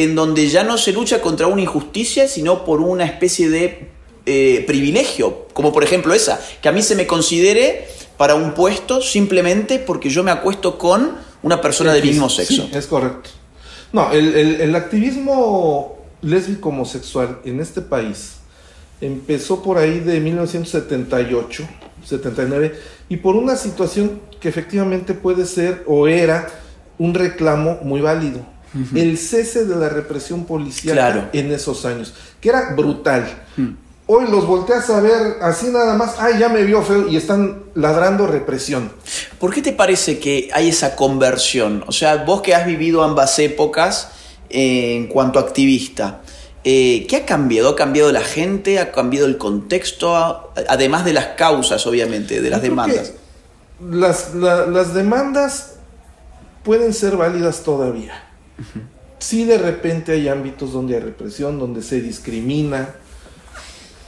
en 0.03 0.15
donde 0.15 0.49
ya 0.49 0.63
no 0.65 0.77
se 0.79 0.93
lucha 0.93 1.21
contra 1.21 1.47
una 1.47 1.63
injusticia, 1.63 2.29
sino 2.29 2.65
por 2.65 2.81
una 2.81 3.05
especie 3.05 3.49
de 3.51 3.89
eh, 4.27 4.65
privilegio, 4.67 5.47
como 5.53 5.73
por 5.73 5.83
ejemplo 5.85 6.15
esa, 6.15 6.41
que 6.63 6.69
a 6.69 6.73
mí 6.73 6.83
se 6.83 6.95
me 6.95 7.07
considere 7.07 7.87
para 8.17 8.35
un 8.35 8.53
puesto 8.55 9.01
simplemente 9.03 9.79
porque 9.79 10.11
yo 10.11 10.23
me 10.23 10.31
acuesto 10.31 10.79
con 10.79 11.17
una 11.43 11.61
persona 11.61 11.93
del 11.95 12.05
mismo 12.05 12.29
sexo. 12.29 12.55
Sí, 12.65 12.71
es 12.75 12.87
correcto. 12.87 13.31
No, 13.93 14.13
el, 14.13 14.35
el- 14.37 14.61
el 14.61 14.75
activismo 14.77 15.99
lésbico 16.23 16.69
homosexual 16.69 17.39
en 17.45 17.61
este 17.61 17.81
país 17.81 18.35
empezó 19.01 19.63
por 19.63 19.79
ahí 19.79 20.01
de 20.01 20.21
1978, 20.21 21.67
79, 22.05 22.75
y 23.09 23.17
por 23.17 23.37
una 23.37 23.57
situación 23.57 24.21
que 24.39 24.49
efectivamente 24.49 25.15
puede 25.15 25.47
ser 25.47 25.83
o 25.87 26.07
era 26.07 26.47
un 26.99 27.15
reclamo 27.15 27.79
muy 27.83 28.01
válido. 28.03 28.41
El 28.95 29.19
cese 29.19 29.65
de 29.65 29.75
la 29.77 29.89
represión 29.89 30.45
policial 30.45 30.95
Claro. 30.95 31.29
en 31.33 31.51
esos 31.53 31.85
años, 31.85 32.15
que 32.41 32.49
era 32.51 32.73
brutal. 32.77 33.27
Hoy 34.07 34.27
los 34.29 34.45
volteas 34.47 34.91
a 34.91 35.01
ver 35.01 35.37
así 35.41 35.69
nada 35.69 35.95
más, 35.97 36.17
ay, 36.19 36.35
ya 36.41 36.49
me 36.49 36.65
vio 36.65 36.83
feo 36.83 37.09
y 37.09 37.17
están 37.17 37.63
ladrando 37.75 38.27
represión. 38.27 38.91
¿Por 39.39 39.53
qué 39.55 39.63
te 39.63 39.73
parece 39.73 40.19
que 40.19 40.49
hay 40.53 40.69
esa 40.71 40.97
conversión? 40.97 41.85
O 41.87 41.93
sea, 41.93 42.17
vos 42.25 42.43
que 42.43 42.55
has 42.55 42.67
vivido 42.67 43.03
ambas 43.05 43.39
épocas 43.39 44.09
eh, 44.49 44.97
en 44.97 45.07
cuanto 45.07 45.39
a 45.39 45.43
activista, 45.43 46.21
eh, 46.65 47.07
¿qué 47.09 47.17
ha 47.19 47.25
cambiado? 47.27 47.69
¿Ha 47.71 47.77
cambiado 47.77 48.11
la 48.11 48.21
gente? 48.23 48.79
¿Ha 48.81 48.91
cambiado 48.91 49.27
el 49.27 49.39
contexto? 49.39 50.53
Además 50.69 51.05
de 51.05 51.13
las 51.13 51.27
causas, 51.37 51.87
obviamente, 51.87 52.41
de 52.41 52.51
las 52.51 52.63
demandas. 52.63 53.13
Las, 53.81 54.35
la- 54.35 54.67
las 54.67 54.93
demandas 54.93 55.75
pueden 56.65 56.93
ser 56.95 57.17
válidas 57.17 57.63
todavía. 57.63 58.25
Sí, 59.19 59.45
de 59.45 59.59
repente 59.59 60.13
hay 60.13 60.29
ámbitos 60.29 60.73
donde 60.73 60.95
hay 60.97 61.01
represión, 61.03 61.59
donde 61.59 61.83
se 61.83 62.01
discrimina, 62.01 62.95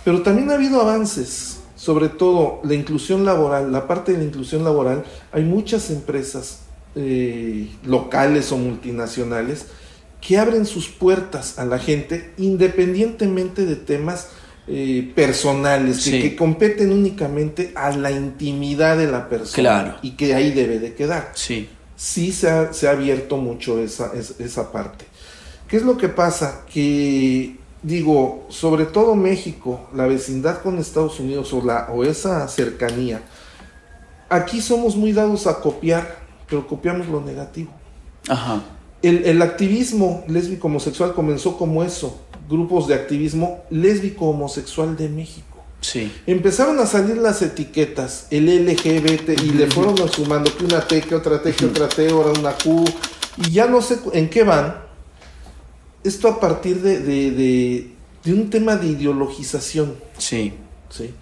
pero 0.05 0.23
también 0.23 0.51
ha 0.51 0.55
habido 0.55 0.81
avances, 0.81 1.59
sobre 1.77 2.09
todo 2.09 2.61
la 2.65 2.75
inclusión 2.75 3.25
laboral, 3.25 3.71
la 3.73 3.87
parte 3.87 4.13
de 4.13 4.19
la 4.19 4.25
inclusión 4.25 4.65
laboral, 4.65 5.05
hay 5.33 5.45
muchas 5.45 5.91
empresas 5.91 6.61
eh, 6.95 7.69
locales 7.85 8.53
o 8.53 8.57
multinacionales 8.59 9.67
que 10.21 10.39
abren 10.39 10.67
sus 10.67 10.89
puertas 10.89 11.59
a 11.59 11.65
la 11.65 11.79
gente 11.79 12.33
independientemente 12.39 13.67
de 13.67 13.77
temas 13.77 14.29
eh, 14.69 15.11
personales, 15.17 16.05
que 16.05 16.37
competen 16.37 16.93
únicamente 16.93 17.73
a 17.75 17.91
la 17.97 18.13
intimidad 18.13 18.97
de 18.97 19.09
la 19.09 19.29
persona 19.29 19.55
Claro. 19.57 19.95
y 20.03 20.13
que 20.13 20.35
ahí 20.35 20.53
debe 20.53 20.79
de 20.79 20.95
quedar 20.95 21.33
Sí. 21.35 21.69
Sí 22.03 22.33
se 22.33 22.51
ha, 22.51 22.73
se 22.73 22.89
ha 22.89 22.91
abierto 22.93 23.37
mucho 23.37 23.79
esa, 23.79 24.13
es- 24.15 24.41
esa 24.41 24.73
parte. 24.73 25.05
¿Qué 25.69 25.77
es 25.77 25.85
lo 25.85 25.97
que 25.97 26.09
pasa? 26.09 26.65
Que, 26.73 27.57
digo, 27.83 28.45
sobre 28.49 28.87
todo 28.87 29.15
México, 29.15 29.89
la 29.95 30.07
vecindad 30.07 30.63
con 30.63 30.79
Estados 30.79 31.21
Unidos 31.21 31.53
o, 31.53 31.65
la, 31.65 31.89
o 31.93 32.03
esa 32.05 32.49
cercanía, 32.49 33.23
aquí 34.29 34.61
somos 34.61 34.97
muy 34.97 35.13
dados 35.13 35.47
a 35.47 35.61
copiar, 35.61 36.17
pero 36.49 36.67
copiamos 36.67 37.07
lo 37.09 37.21
negativo. 37.21 37.71
Ajá. 38.29 38.63
El, 39.01 39.25
el 39.25 39.41
activismo 39.43 40.25
lésbico 40.27 40.67
homosexual 40.67 41.15
comenzó 41.15 41.57
como 41.57 41.83
eso, 41.85 42.21
grupos 42.49 42.89
de 42.89 42.95
activismo 42.95 43.63
lésbico 43.71 44.27
homosexual 44.27 44.97
de 44.97 45.09
México. 45.09 45.52
Sí. 45.83 46.11
Empezaron 46.27 46.79
a 46.81 46.87
salir 46.87 47.19
las 47.19 47.43
etiquetas, 47.43 48.29
el 48.31 48.47
LGBT, 48.47 49.31
y 49.43 49.51
le 49.51 49.67
fueron 49.71 49.97
sumando 50.11 50.57
que 50.57 50.65
una 50.65 50.81
T, 50.81 51.03
que 51.03 51.15
otra 51.15 51.43
T, 51.43 51.53
que 51.53 51.67
otra 51.67 51.89
T, 51.89 52.09
ahora 52.09 52.31
una 52.39 52.53
Q, 52.53 52.85
y 53.45 53.51
ya 53.51 53.67
no 53.67 53.83
sé 53.83 53.99
en 54.15 54.31
qué 54.31 54.43
van. 54.45 54.77
Esto 56.05 56.29
a 56.29 56.41
partir 56.41 56.81
de, 56.81 57.01
de, 57.01 57.31
de- 57.33 57.93
de 58.25 58.33
un 58.33 58.49
tema 58.49 58.77
de 58.77 58.87
ideologización. 58.87 59.97
Sí. 60.17 60.55
¿sí? 60.89 61.13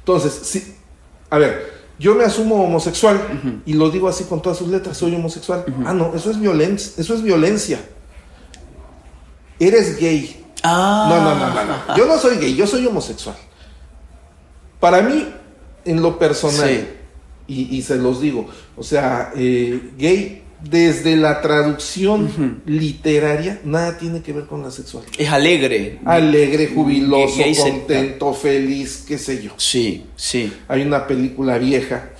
Entonces, 0.00 0.38
sí, 0.44 0.74
a 1.30 1.38
ver, 1.38 1.72
yo 1.98 2.14
me 2.14 2.24
asumo 2.24 2.62
homosexual 2.64 3.62
y 3.64 3.72
lo 3.72 3.88
digo 3.90 4.08
así 4.08 4.24
con 4.24 4.42
todas 4.42 4.58
sus 4.58 4.68
letras, 4.68 4.96
soy 4.98 5.14
homosexual. 5.14 5.64
Ah, 5.86 5.94
no, 5.94 6.14
eso 6.14 6.30
es 6.30 6.38
violencia, 6.38 6.92
eso 6.98 7.14
es 7.14 7.22
violencia. 7.22 7.80
Eres 9.58 9.98
gay. 9.98 10.44
Ah. 10.62 11.06
No, 11.08 11.22
no, 11.22 11.34
no, 11.34 11.54
no, 11.54 11.64
no. 11.88 11.96
Yo 11.96 12.06
no 12.06 12.18
soy 12.18 12.36
gay, 12.36 12.54
yo 12.54 12.66
soy 12.66 12.86
homosexual. 12.86 13.36
Para 14.80 15.02
mí, 15.02 15.26
en 15.84 16.02
lo 16.02 16.18
personal, 16.18 16.68
Sí. 16.68 16.86
y, 17.46 17.76
y 17.76 17.82
se 17.82 17.96
los 17.96 18.20
digo, 18.20 18.48
o 18.76 18.82
sea, 18.82 19.32
eh, 19.36 19.90
gay, 19.98 20.42
desde 20.62 21.16
la 21.16 21.40
traducción 21.40 22.62
literaria, 22.66 23.60
nada 23.64 23.96
tiene 23.96 24.20
que 24.22 24.32
ver 24.32 24.46
con 24.46 24.62
la 24.62 24.70
sexualidad. 24.70 25.12
Es 25.18 25.28
alegre. 25.30 26.00
Alegre, 26.04 26.68
jubiloso, 26.74 27.38
Gay 27.38 27.54
contento, 27.56 28.34
feliz, 28.34 29.04
qué 29.08 29.16
sé 29.16 29.42
yo. 29.42 29.52
Sí, 29.56 30.06
sí. 30.16 30.52
Hay 30.68 30.82
una 30.82 31.06
película 31.06 31.56
vieja, 31.58 32.10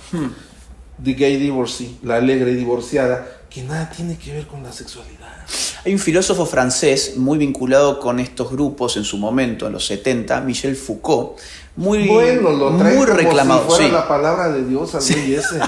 The 1.03 1.13
Gay 1.13 1.37
Divorcee, 1.37 1.97
La 2.03 2.15
Alegre 2.17 2.53
Divorciada, 2.55 3.27
que 3.49 3.61
nada 3.63 3.89
tiene 3.91 4.17
que 4.17 4.33
ver 4.33 4.47
con 4.47 4.63
la 4.63 4.71
sexualidad. 4.71 5.45
Hay 5.83 5.93
un 5.93 5.99
filósofo 5.99 6.45
francés 6.45 7.13
muy 7.17 7.39
vinculado 7.39 7.99
con 7.99 8.19
estos 8.19 8.51
grupos 8.51 8.97
en 8.97 9.03
su 9.03 9.17
momento, 9.17 9.65
en 9.65 9.73
los 9.73 9.85
70, 9.87 10.41
Michel 10.41 10.75
Foucault, 10.75 11.39
muy, 11.75 12.07
Bueno, 12.07 12.51
lo 12.51 12.69
muy 12.71 12.93
como 12.93 13.05
reclamado. 13.05 13.61
si 13.61 13.67
fuera 13.67 13.85
sí. 13.85 13.91
la 13.91 14.07
palabra 14.07 14.49
de 14.51 14.63
Dios 14.65 14.93
al 14.93 15.01
güey 15.01 15.33
ese. 15.35 15.59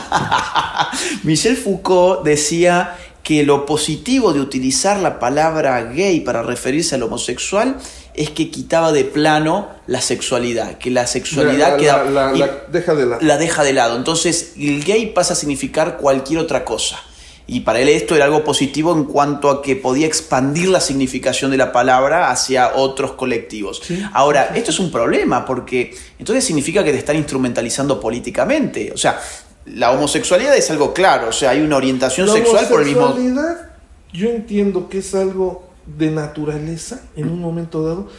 Michel 1.23 1.57
Foucault 1.57 2.23
decía 2.23 2.95
que 3.23 3.43
lo 3.43 3.65
positivo 3.65 4.33
de 4.33 4.41
utilizar 4.41 4.99
la 4.99 5.17
palabra 5.17 5.81
gay 5.85 6.19
para 6.19 6.43
referirse 6.43 6.93
al 6.95 7.03
homosexual 7.03 7.77
es 8.13 8.29
que 8.29 8.51
quitaba 8.51 8.91
de 8.91 9.05
plano 9.05 9.69
la 9.87 10.01
sexualidad, 10.01 10.77
que 10.77 10.91
la 10.91 11.07
sexualidad 11.07 11.71
La- 11.71 11.77
queda, 11.77 12.03
la- 12.03 12.63
deja 12.71 12.93
de 12.93 13.05
la. 13.07 13.17
la 13.21 13.37
deja 13.37 13.63
de 13.63 13.73
lado. 13.73 13.95
Entonces, 13.95 14.53
el 14.59 14.83
gay 14.83 15.07
pasa 15.07 15.33
a 15.33 15.35
significar 15.37 15.97
cualquier 15.97 16.39
otra 16.39 16.65
cosa. 16.65 16.99
Y 17.45 17.61
para 17.61 17.79
él 17.79 17.89
esto 17.89 18.15
era 18.15 18.25
algo 18.25 18.43
positivo 18.43 18.93
en 18.93 19.03
cuanto 19.03 19.49
a 19.49 19.61
que 19.61 19.75
podía 19.75 20.07
expandir 20.07 20.69
la 20.69 20.79
significación 20.79 21.51
de 21.51 21.57
la 21.57 21.71
palabra 21.71 22.31
hacia 22.31 22.75
otros 22.75 23.13
colectivos. 23.13 23.81
Sí. 23.83 24.01
Ahora, 24.13 24.51
esto 24.55 24.71
es 24.71 24.79
un 24.79 24.91
problema 24.91 25.45
porque 25.45 25.93
entonces 26.17 26.45
significa 26.45 26.83
que 26.83 26.91
te 26.91 26.97
están 26.97 27.17
instrumentalizando 27.17 27.99
políticamente. 27.99 28.91
O 28.93 28.97
sea, 28.97 29.19
la 29.65 29.91
homosexualidad 29.91 30.55
es 30.55 30.69
algo 30.71 30.93
claro, 30.93 31.29
o 31.29 31.31
sea, 31.31 31.51
hay 31.51 31.61
una 31.61 31.77
orientación 31.77 32.27
La 32.27 32.33
sexual 32.33 32.67
por 32.67 32.81
el 32.81 32.87
mismo... 32.87 33.05
homosexualidad, 33.05 33.71
Yo 34.11 34.29
entiendo 34.29 34.89
que 34.89 34.99
es 34.99 35.15
algo 35.15 35.69
de 35.85 36.11
naturaleza 36.11 37.01
en 37.15 37.29
un 37.29 37.39
momento 37.39 37.83
dado, 37.83 38.09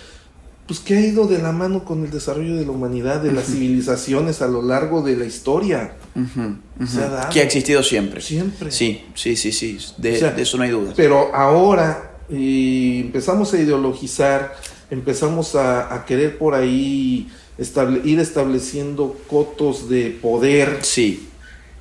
pues 0.67 0.81
que 0.81 0.97
ha 0.97 1.01
ido 1.01 1.27
de 1.27 1.39
la 1.39 1.53
mano 1.53 1.85
con 1.85 2.05
el 2.05 2.11
desarrollo 2.11 2.57
de 2.57 2.65
la 2.65 2.71
humanidad, 2.73 3.21
de 3.21 3.33
las 3.33 3.47
civilizaciones 3.47 4.41
a 4.43 4.49
lo 4.49 4.63
largo 4.63 5.03
de 5.03 5.17
la 5.17 5.25
historia. 5.27 5.95
Ujú, 6.17 6.57
ujú. 6.81 6.87
Se 6.87 7.03
ha 7.03 7.09
dado. 7.09 7.31
Que 7.33 7.41
ha 7.41 7.43
existido 7.45 7.83
siempre. 7.83 8.21
Siempre. 8.23 8.71
Sí, 8.71 9.05
sí, 9.15 9.37
sí, 9.37 9.53
sí. 9.53 9.79
De, 9.99 10.17
O 10.17 10.19
sea, 10.19 10.31
de 10.31 10.43
eso 10.43 10.57
no 10.57 10.63
hay 10.65 10.71
dudas. 10.71 10.95
Pero 10.97 11.35
ahora 11.35 12.13
eh, 12.31 13.01
empezamos 13.05 13.53
a 13.53 13.59
ideologizar, 13.61 14.55
empezamos 14.91 15.55
a, 15.55 15.95
a 15.95 16.07
querer 16.07 16.39
por 16.39 16.55
ahí 16.55 17.29
estable- 17.59 18.01
ir 18.05 18.19
estableciendo 18.21 19.17
cotos 19.29 19.89
de 19.91 20.17
poder, 20.23 20.79
Sí, 20.83 21.29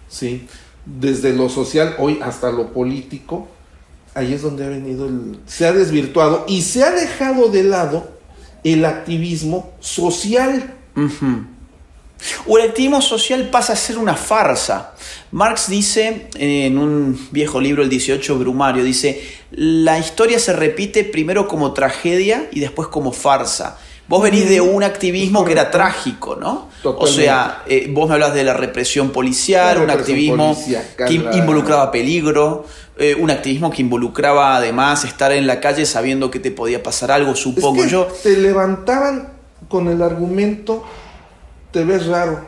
¿sí? 0.10 0.46
Desde 0.86 1.32
lo 1.34 1.48
social 1.48 1.96
hoy 2.00 2.20
hasta 2.22 2.52
lo 2.52 2.74
político, 2.74 3.48
ahí 4.13 4.34
es 4.34 4.42
donde 4.42 4.66
ha 4.66 4.70
venido 4.70 5.08
el... 5.08 5.40
Se 5.46 5.66
ha 5.66 5.72
desvirtuado 5.72 6.44
y 6.50 6.62
se 6.63 6.84
ha 6.84 6.92
dejado 6.92 7.48
de 7.48 7.63
lado 7.63 8.12
el 8.63 8.86
activismo 8.86 9.74
social. 9.79 10.75
O 12.46 12.58
el 12.58 12.70
activismo 12.70 13.01
social 13.01 13.50
pasa 13.50 13.74
a 13.74 13.75
ser 13.75 13.98
una 13.98 14.15
farsa. 14.15 14.93
Marx 15.32 15.67
dice 15.67 16.27
en 16.36 16.77
un 16.77 17.20
viejo 17.32 17.60
libro, 17.60 17.84
el 17.84 17.89
18 17.89 18.39
Brumario, 18.39 18.84
dice, 18.84 19.22
la 19.51 20.00
historia 20.00 20.39
se 20.39 20.53
repite 20.53 21.03
primero 21.03 21.48
como 21.48 21.74
tragedia 21.74 22.48
y 22.51 22.60
después 22.60 22.88
como 22.88 23.12
farsa. 23.12 23.77
Vos 24.13 24.22
venís 24.22 24.48
de 24.48 24.62
un 24.62 24.84
activismo 24.84 25.43
que 25.43 25.53
era 25.53 25.72
trágico, 25.72 26.36
¿no? 26.36 26.70
O 26.84 27.08
sea, 27.08 27.63
eh, 27.65 27.89
vos 27.91 28.08
me 28.08 28.13
hablas 28.13 28.36
de 28.36 28.43
la 28.43 28.53
represión 28.53 29.10
policial, 29.10 29.82
un 29.82 29.89
activismo 29.89 30.55
que 30.96 31.15
involucraba 31.15 31.89
peligro, 31.89 32.63
eh, 33.00 33.15
un 33.20 33.32
activismo 33.32 33.72
que 33.72 33.82
involucraba 33.82 34.58
además 34.58 35.03
estar 35.03 35.32
en 35.32 35.48
la 35.48 35.60
calle 35.60 35.88
sabiendo 35.88 36.29
que 36.29 36.39
te 36.39 36.51
podía 36.51 36.84
pasar 36.84 37.10
algo, 37.10 37.36
supongo 37.36 37.86
yo. 37.86 38.05
Te 38.22 38.38
levantaban 38.38 39.29
con 39.67 39.88
el 39.88 40.00
argumento, 40.03 40.84
te 41.72 41.84
ves 41.84 42.05
raro. 42.05 42.39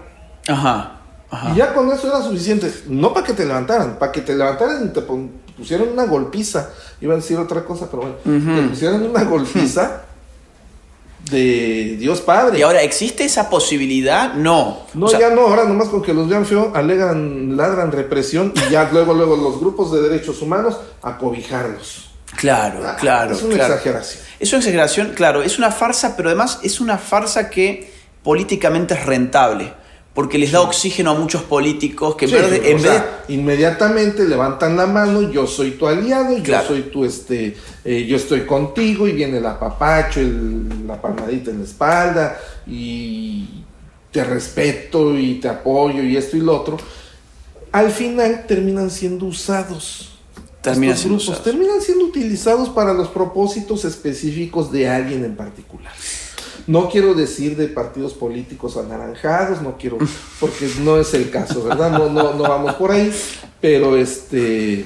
Ajá. 0.48 1.02
Y 1.52 1.58
ya 1.58 1.74
con 1.74 1.92
eso 1.92 2.10
era 2.10 2.22
suficiente. 2.22 2.72
No 2.90 3.12
para 3.12 3.26
que 3.26 3.34
te 3.34 3.44
levantaran, 3.44 3.98
para 3.98 4.12
que 4.12 4.22
te 4.22 4.36
levantaran 4.36 4.86
y 4.86 4.90
te 4.90 5.02
pusieran 5.02 5.88
una 5.92 6.06
golpiza. 6.06 6.70
Iba 7.02 7.14
a 7.14 7.18
decir 7.18 7.40
otra 7.40 7.66
cosa, 7.66 7.90
pero 7.90 8.04
bueno. 8.04 8.56
Te 8.56 8.68
pusieran 8.68 9.02
una 9.02 9.24
golpiza 9.24 10.04
de 11.30 11.98
Dios 11.98 12.22
Padre. 12.22 12.60
¿Y 12.60 12.62
ahora 12.62 12.82
existe 12.82 13.26
esa 13.26 13.50
posibilidad? 13.50 14.34
No. 14.34 14.86
No, 14.94 15.12
ya 15.12 15.30
no, 15.30 15.42
ahora 15.42 15.66
nomás 15.66 15.90
con 15.90 16.02
que 16.02 16.14
los 16.14 16.30
vean 16.30 16.46
feo, 16.46 16.72
alegan, 16.76 17.58
ladran 17.58 17.92
represión 17.92 18.54
y 18.56 18.72
ya 18.72 18.90
luego, 18.94 19.14
luego 19.14 19.36
los 19.36 19.60
grupos 19.60 19.92
de 19.92 20.02
derechos 20.02 20.42
humanos 20.42 20.78
a 21.02 21.18
cobijarlos. 21.18 22.10
Claro, 22.36 22.82
ah, 22.86 22.96
claro. 23.00 23.34
Es 23.34 23.44
una 23.44 23.56
exageración. 23.56 24.24
Es 24.40 24.52
una 24.52 24.60
exageración, 24.60 25.14
claro, 25.16 25.42
es 25.42 25.58
una 25.58 25.72
farsa, 25.72 26.16
pero 26.18 26.30
además 26.30 26.60
es 26.64 26.82
una 26.82 26.98
farsa 26.98 27.50
que 27.50 27.92
políticamente 28.24 28.94
es 28.94 29.06
rentable 29.06 29.74
porque 30.16 30.38
les 30.38 30.54
da 30.54 30.62
oxígeno 30.62 31.12
a 31.12 31.14
muchos 31.14 31.44
políticos 31.44 32.16
que 32.16 32.26
en 32.26 32.82
vez, 32.82 33.04
inmediatamente 33.28 34.24
levantan 34.24 34.78
la 34.78 34.88
mano, 34.88 35.30
yo 35.30 35.46
soy 35.46 35.72
tu 35.72 35.88
aliado, 35.88 36.38
yo 36.38 36.62
soy 36.66 36.84
tu 36.84 37.04
este, 37.04 37.58
eh, 37.84 38.06
yo 38.08 38.16
estoy 38.16 38.46
contigo 38.46 39.10
y 39.10 39.12
viene 39.12 39.40
el 39.40 39.46
apapacho, 39.46 40.22
la 40.88 41.02
palmadita 41.02 41.52
en 41.52 41.60
la 41.60 41.66
espalda 41.66 42.40
y 42.66 43.66
te 44.10 44.24
respeto 44.24 45.20
y 45.20 45.36
te 45.36 45.50
apoyo 45.50 46.02
y 46.02 46.16
esto 46.16 46.38
y 46.38 46.40
lo 46.40 46.62
otro. 46.62 46.78
Al 47.74 47.92
final 47.92 48.46
terminan 48.48 48.90
siendo 48.90 49.26
usados. 49.26 50.18
Terminan 50.62 50.98
siendo 50.98 51.18
usados. 51.18 51.44
terminan 51.44 51.82
siendo 51.82 52.06
utilizados 52.06 52.70
para 52.70 52.94
los 52.94 53.10
propósitos 53.10 53.84
específicos 53.84 54.72
de 54.72 54.88
alguien 54.88 55.26
en 55.26 55.36
particular. 55.36 55.92
No 56.68 56.90
quiero 56.90 57.14
decir 57.14 57.56
de 57.58 57.68
partidos 57.68 58.14
políticos 58.14 58.76
anaranjados, 58.78 59.62
no 59.62 59.78
quiero, 59.78 59.98
porque 60.40 60.68
no 60.82 60.98
es 60.98 61.14
el 61.14 61.30
caso, 61.30 61.64
¿verdad? 61.64 61.92
No, 61.92 62.10
no, 62.10 62.34
no 62.34 62.44
vamos 62.44 62.74
por 62.76 62.92
ahí, 62.92 63.14
pero 63.62 63.96
este 63.96 64.86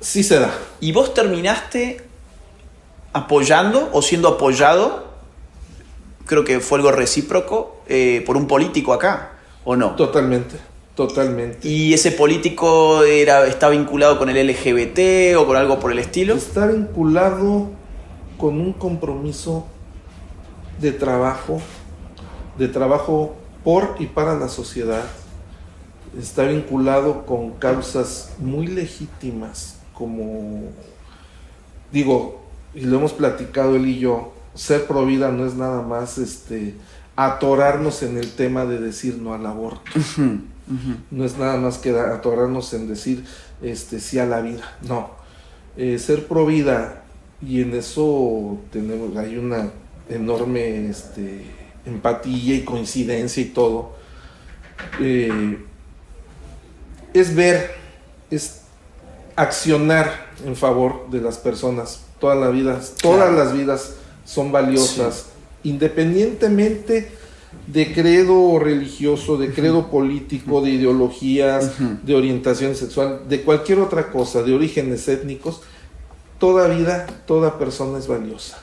sí 0.00 0.22
se 0.22 0.40
da. 0.40 0.52
¿Y 0.80 0.92
vos 0.92 1.14
terminaste 1.14 2.02
apoyando 3.12 3.88
o 3.92 4.02
siendo 4.02 4.28
apoyado? 4.28 5.04
Creo 6.26 6.44
que 6.44 6.58
fue 6.60 6.78
algo 6.78 6.90
recíproco 6.90 7.76
eh, 7.86 8.22
por 8.26 8.36
un 8.36 8.46
político 8.46 8.92
acá, 8.92 9.38
¿o 9.64 9.76
no? 9.76 9.94
Totalmente. 9.94 10.56
Totalmente. 10.94 11.66
¿Y 11.66 11.92
ese 11.92 12.12
político 12.12 13.02
era, 13.02 13.46
está 13.46 13.68
vinculado 13.68 14.16
con 14.16 14.30
el 14.30 14.46
LGBT 14.46 15.36
o 15.36 15.44
con 15.44 15.56
algo 15.56 15.80
por 15.80 15.90
el 15.90 15.98
estilo? 15.98 16.34
Está 16.34 16.66
vinculado 16.66 17.70
con 18.38 18.60
un 18.60 18.72
compromiso 18.72 19.66
de 20.80 20.92
trabajo, 20.92 21.60
de 22.58 22.68
trabajo 22.68 23.34
por 23.62 23.96
y 23.98 24.06
para 24.06 24.38
la 24.38 24.48
sociedad, 24.48 25.04
está 26.18 26.44
vinculado 26.44 27.26
con 27.26 27.52
causas 27.52 28.32
muy 28.38 28.66
legítimas, 28.66 29.76
como 29.94 30.62
digo, 31.92 32.42
y 32.74 32.82
lo 32.82 32.98
hemos 32.98 33.12
platicado 33.12 33.76
él 33.76 33.86
y 33.86 33.98
yo, 33.98 34.32
ser 34.54 34.86
pro 34.86 35.06
vida 35.06 35.30
no 35.30 35.46
es 35.46 35.54
nada 35.54 35.82
más 35.82 36.18
este 36.18 36.74
atorarnos 37.16 38.02
en 38.02 38.18
el 38.18 38.32
tema 38.32 38.64
de 38.64 38.78
decir 38.78 39.18
no 39.18 39.34
al 39.34 39.46
aborto. 39.46 39.92
No 41.10 41.24
es 41.26 41.36
nada 41.36 41.58
más 41.58 41.76
que 41.76 41.90
atorarnos 41.90 42.72
en 42.72 42.88
decir 42.88 43.24
este 43.60 44.00
sí 44.00 44.18
a 44.18 44.24
la 44.24 44.40
vida. 44.40 44.64
No. 44.82 45.10
Eh, 45.76 45.98
ser 45.98 46.26
pro 46.26 46.46
vida, 46.46 47.02
y 47.42 47.60
en 47.60 47.74
eso 47.74 48.58
tenemos, 48.72 49.16
hay 49.16 49.36
una 49.36 49.70
enorme 50.08 50.88
este, 50.88 51.44
empatía 51.86 52.56
y 52.56 52.62
coincidencia 52.62 53.42
y 53.42 53.46
todo, 53.46 53.92
eh, 55.00 55.58
es 57.12 57.34
ver, 57.34 57.74
es 58.30 58.62
accionar 59.36 60.26
en 60.44 60.56
favor 60.56 61.08
de 61.10 61.20
las 61.20 61.38
personas. 61.38 62.00
Todas 62.20 62.38
las 62.38 62.52
vidas, 62.52 62.94
todas 63.00 63.32
las 63.32 63.52
vidas 63.52 63.94
son 64.24 64.52
valiosas, 64.52 65.26
independientemente 65.62 67.10
de 67.66 67.92
credo 67.94 68.58
religioso, 68.58 69.36
de 69.36 69.52
credo 69.52 69.90
político, 69.90 70.60
de 70.60 70.70
ideologías, 70.70 71.72
de 72.04 72.14
orientación 72.14 72.74
sexual, 72.74 73.22
de 73.28 73.42
cualquier 73.42 73.78
otra 73.78 74.10
cosa, 74.10 74.42
de 74.42 74.54
orígenes 74.54 75.06
étnicos, 75.08 75.62
toda 76.38 76.68
vida, 76.68 77.06
toda 77.26 77.58
persona 77.58 77.98
es 77.98 78.06
valiosa. 78.06 78.58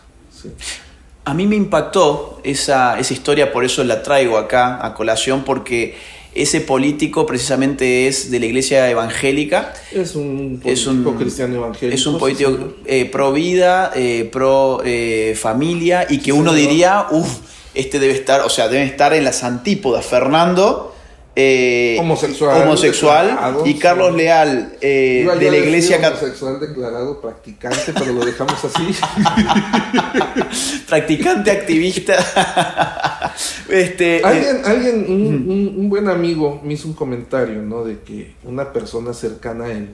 A 1.23 1.34
mí 1.34 1.45
me 1.45 1.55
impactó 1.55 2.39
esa, 2.43 2.99
historia, 2.99 3.51
por 3.51 3.63
eso 3.63 3.84
la 3.84 4.01
traigo 4.01 4.38
acá 4.38 4.86
a 4.86 4.93
colación, 4.95 5.43
porque 5.43 5.95
ese 6.34 6.62
político 6.62 7.25
precisamente 7.25 8.07
es 8.07 8.31
de 8.31 8.39
la 8.39 8.47
iglesia 8.47 8.89
evangélica. 8.89 9.73
Es 9.93 10.15
un 10.15 10.60
político 10.63 11.15
cristiano 11.15 11.55
evangélico. 11.55 11.95
Es 11.95 12.07
un 12.07 12.17
político 12.17 12.73
eh, 12.86 13.05
pro 13.05 13.34
vida, 13.34 13.91
eh, 13.95 14.29
pro 14.31 14.81
eh, 14.84 15.38
familia, 15.39 16.07
y 16.10 16.19
que 16.19 16.34
uno 16.34 16.53
diría, 16.53 17.07
uff, 17.12 17.29
este 17.75 17.99
debe 17.99 18.13
estar, 18.13 18.41
o 18.41 18.49
sea, 18.49 18.67
debe 18.67 18.86
estar 18.86 19.13
en 19.13 19.23
las 19.23 19.43
antípodas. 19.43 20.05
Fernando 20.05 20.90
eh, 21.34 21.96
homosexual, 21.98 22.63
homosexual 22.63 23.62
y 23.63 23.76
Carlos 23.76 24.13
Leal 24.13 24.74
eh, 24.82 25.26
de 25.39 25.52
la 25.52 25.58
iglesia 25.58 25.98
homosexual 26.06 26.60
declarado 26.60 27.22
practicante 27.22 27.94
pero 27.94 28.12
lo 28.12 28.26
dejamos 28.26 28.58
así. 28.65 28.94
Practicante 30.88 31.52
activista. 31.52 32.17
Este 33.70 34.17
eh, 34.17 34.22
alguien, 34.26 34.62
alguien 34.65 35.06
un, 35.08 35.89
buen 35.89 36.10
amigo 36.10 36.60
me 36.65 36.74
hizo 36.74 36.89
un 36.89 36.94
comentario 36.94 37.62
no 37.62 37.86
de 37.86 38.00
que 38.00 38.36
una 38.44 38.74
persona 38.74 39.13
cercana 39.13 39.65
a 39.65 39.72
él 39.72 39.89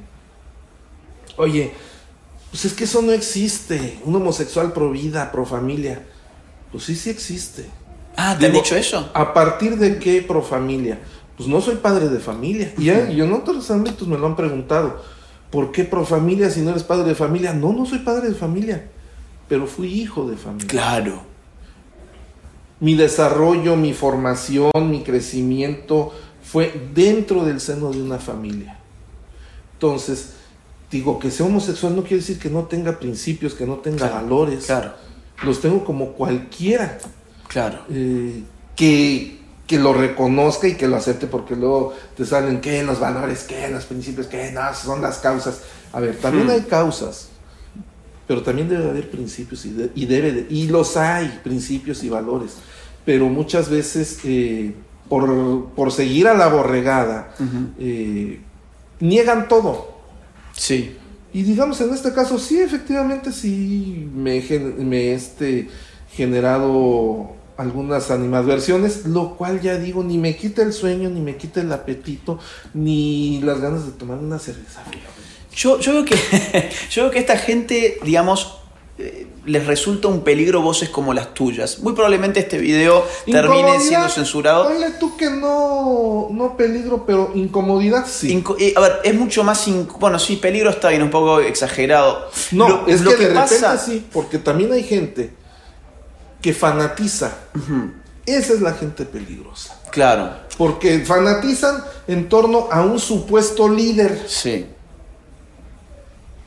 oye 1.35 1.71
pues 2.49 2.65
es 2.65 2.73
que 2.73 2.85
eso 2.85 3.03
no 3.03 3.11
existe 3.11 3.99
un 4.03 4.15
homosexual 4.15 4.73
pro 4.73 4.89
vida 4.89 5.31
pro 5.31 5.45
familia 5.45 6.01
pues 6.71 6.85
sí 6.85 6.95
sí 6.95 7.11
existe. 7.11 7.65
Ah 8.15 8.35
te 8.39 8.47
han 8.47 8.53
dicho 8.53 8.75
eso 8.75 9.11
a 9.13 9.33
partir 9.35 9.77
de 9.77 9.99
qué 9.99 10.23
pro 10.23 10.41
familia 10.41 10.97
pues 11.37 11.47
no 11.47 11.61
soy 11.61 11.75
padre 11.75 12.09
de 12.09 12.19
familia. 12.19 12.73
Y, 12.77 12.89
en 12.89 13.31
otros 13.31 13.69
ámbitos 13.69 14.07
me 14.07 14.17
lo 14.17 14.25
han 14.25 14.35
preguntado, 14.35 15.01
¿por 15.51 15.71
qué 15.71 15.83
pro 15.83 16.03
familia 16.03 16.49
si 16.49 16.61
no 16.61 16.71
eres 16.71 16.83
padre 16.83 17.09
de 17.09 17.15
familia? 17.15 17.53
No, 17.53 17.71
no 17.71 17.85
soy 17.85 17.99
padre 17.99 18.29
de 18.29 18.35
familia, 18.35 18.89
pero 19.47 19.67
fui 19.67 19.87
hijo 19.87 20.27
de 20.27 20.35
familia. 20.35 20.67
Claro. 20.67 21.21
Mi 22.79 22.95
desarrollo, 22.95 23.75
mi 23.75 23.93
formación, 23.93 24.71
mi 24.89 25.03
crecimiento 25.03 26.11
fue 26.43 26.89
dentro 26.93 27.45
del 27.45 27.59
seno 27.59 27.91
de 27.91 28.01
una 28.01 28.17
familia. 28.17 28.79
Entonces, 29.73 30.33
digo, 30.89 31.19
que 31.19 31.29
sea 31.29 31.45
homosexual 31.45 31.95
no 31.95 32.01
quiere 32.01 32.17
decir 32.17 32.39
que 32.39 32.49
no 32.49 32.63
tenga 32.63 32.97
principios, 32.97 33.53
que 33.53 33.67
no 33.67 33.75
tenga 33.75 34.09
valores. 34.09 34.65
Claro. 34.65 34.93
Los 35.43 35.61
tengo 35.61 35.85
como 35.85 36.13
cualquiera. 36.13 36.97
Claro. 37.47 37.81
Eh, 37.89 38.43
que 38.75 39.36
que 39.67 39.77
lo 39.77 39.93
reconozca 39.93 40.67
y 40.67 40.75
que 40.75 40.87
lo 40.87 40.95
acepte, 40.95 41.27
porque 41.27 41.55
luego 41.55 41.93
te 42.15 42.25
salen 42.25 42.61
qué 42.61 42.81
los 42.83 42.99
valores, 42.99 43.43
qué 43.43 43.67
los 43.67 43.83
principios, 43.85 44.27
qué 44.27 44.51
no, 44.51 44.73
son 44.73 45.01
las 45.01 45.17
causas. 45.17 45.61
A 45.91 45.99
ver, 45.99 46.15
también 46.15 46.47
hmm. 46.47 46.51
hay 46.51 46.61
causas, 46.61 47.27
pero 48.25 48.41
también 48.41 48.69
debe 48.69 48.89
haber 48.89 49.11
principios 49.11 49.65
y, 49.65 49.91
y 49.93 50.05
debe 50.05 50.47
y 50.49 50.67
los 50.67 50.95
hay, 50.95 51.41
principios 51.43 52.01
y 52.03 52.09
valores. 52.09 52.53
Pero 53.05 53.27
muchas 53.27 53.69
veces, 53.69 54.19
eh, 54.23 54.73
por, 55.09 55.91
seguir 55.91 56.27
a 56.27 56.33
la 56.33 56.47
borregada, 56.47 57.33
eh, 57.77 58.39
niegan 59.01 59.49
todo. 59.49 59.97
Sí. 60.53 60.95
Y 61.33 61.43
digamos, 61.43 61.79
en 61.81 61.93
este 61.93 62.13
caso, 62.13 62.39
sí, 62.39 62.59
efectivamente, 62.59 63.33
sí 63.33 64.09
me, 64.13 64.41
me 64.77 65.13
este, 65.13 65.69
generado 66.11 67.35
algunas 67.57 68.11
animadversiones, 68.11 69.05
lo 69.05 69.35
cual 69.35 69.61
ya 69.61 69.77
digo, 69.77 70.03
ni 70.03 70.17
me 70.17 70.35
quita 70.37 70.61
el 70.61 70.73
sueño, 70.73 71.09
ni 71.09 71.21
me 71.21 71.37
quita 71.37 71.59
el 71.61 71.71
apetito, 71.71 72.39
ni 72.73 73.41
las 73.41 73.59
ganas 73.59 73.85
de 73.85 73.91
tomar 73.93 74.17
una 74.19 74.37
cerveza 74.39 74.83
Yo, 75.55 75.79
yo, 75.79 75.93
veo, 75.93 76.05
que, 76.05 76.15
yo 76.91 77.03
veo 77.03 77.11
que 77.11 77.19
esta 77.19 77.37
gente, 77.37 77.97
digamos, 78.03 78.57
eh, 78.99 79.27
les 79.45 79.65
resulta 79.65 80.07
un 80.07 80.21
peligro 80.23 80.61
voces 80.61 80.89
como 80.89 81.13
las 81.13 81.33
tuyas. 81.33 81.79
Muy 81.79 81.93
probablemente 81.93 82.39
este 82.41 82.57
video 82.57 83.05
termine 83.25 83.79
siendo 83.79 84.09
censurado. 84.09 84.65
Ponle 84.65 84.91
tú 84.99 85.15
que 85.15 85.29
no, 85.29 86.27
no 86.31 86.57
peligro, 86.57 87.05
pero 87.05 87.31
incomodidad 87.33 88.05
sí. 88.07 88.35
Inco- 88.35 88.57
eh, 88.59 88.73
a 88.75 88.81
ver, 88.81 88.99
es 89.03 89.15
mucho 89.15 89.43
más. 89.43 89.65
Bueno, 89.99 90.19
sí, 90.19 90.35
peligro 90.35 90.69
está 90.69 90.89
bien, 90.89 91.01
un 91.03 91.09
poco 91.11 91.39
exagerado. 91.39 92.29
no, 92.51 92.67
Lo- 92.69 92.87
es 92.87 93.01
lo 93.01 93.11
que, 93.11 93.17
de 93.27 93.33
repente 93.33 93.55
pasa- 93.55 93.77
sí, 93.77 94.05
porque 94.11 94.37
también 94.37 94.71
hay 94.73 94.83
gente 94.83 95.31
que 96.41 96.53
fanatiza. 96.53 97.31
Esa 98.25 98.53
es 98.53 98.61
la 98.61 98.73
gente 98.73 99.05
peligrosa. 99.05 99.79
Claro, 99.91 100.31
Porque 100.57 100.99
fanatizan 100.99 101.81
en 102.07 102.27
torno 102.29 102.67
a 102.71 102.81
un 102.83 102.99
supuesto 102.99 103.69
líder. 103.69 104.25
sí. 104.27 104.65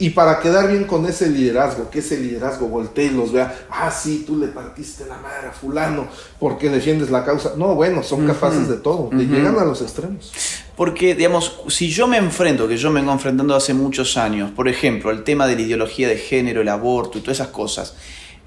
Y 0.03 0.09
para 0.11 0.41
quedar 0.41 0.69
bien 0.69 0.85
con 0.85 1.05
ese 1.05 1.29
liderazgo, 1.29 1.91
que 1.91 1.99
ese 1.99 2.19
liderazgo 2.19 2.69
voltee 2.69 3.09
y 3.09 3.11
los 3.11 3.33
vea, 3.33 3.55
ah, 3.69 3.91
sí, 3.91 4.25
tú 4.27 4.39
le 4.39 4.47
partiste 4.47 5.05
la 5.05 5.19
madre 5.19 5.49
a 5.49 5.53
fulano 5.53 6.09
porque 6.39 6.71
defiendes 6.71 7.11
la 7.11 7.23
causa. 7.23 7.53
No, 7.59 7.75
bueno, 7.75 8.03
son 8.03 8.27
capaces 8.27 8.67
de 8.67 8.79
todo, 8.79 9.11
de 9.13 9.27
llegan 9.27 9.59
a 9.59 9.65
los 9.67 9.83
extremos. 9.83 10.33
Porque, 10.75 11.15
digamos, 11.15 11.61
si 11.69 11.91
yo 11.91 12.07
me 12.07 12.17
enfrento, 12.17 12.67
que 12.67 12.79
yo 12.79 12.91
me 12.91 13.01
vengo 13.01 13.13
enfrentando 13.13 13.55
hace 13.55 13.75
muchos 13.75 14.17
años, 14.17 14.51
por 14.53 14.69
ejemplo, 14.71 15.11
al 15.11 15.23
tema 15.23 15.47
de 15.47 15.57
la 15.57 15.61
ideología 15.61 16.09
de 16.09 16.17
género, 16.17 16.63
el 16.63 16.69
aborto 16.71 17.19
y 17.19 17.21
todas 17.21 17.37
esas 17.37 17.49
cosas, 17.49 17.95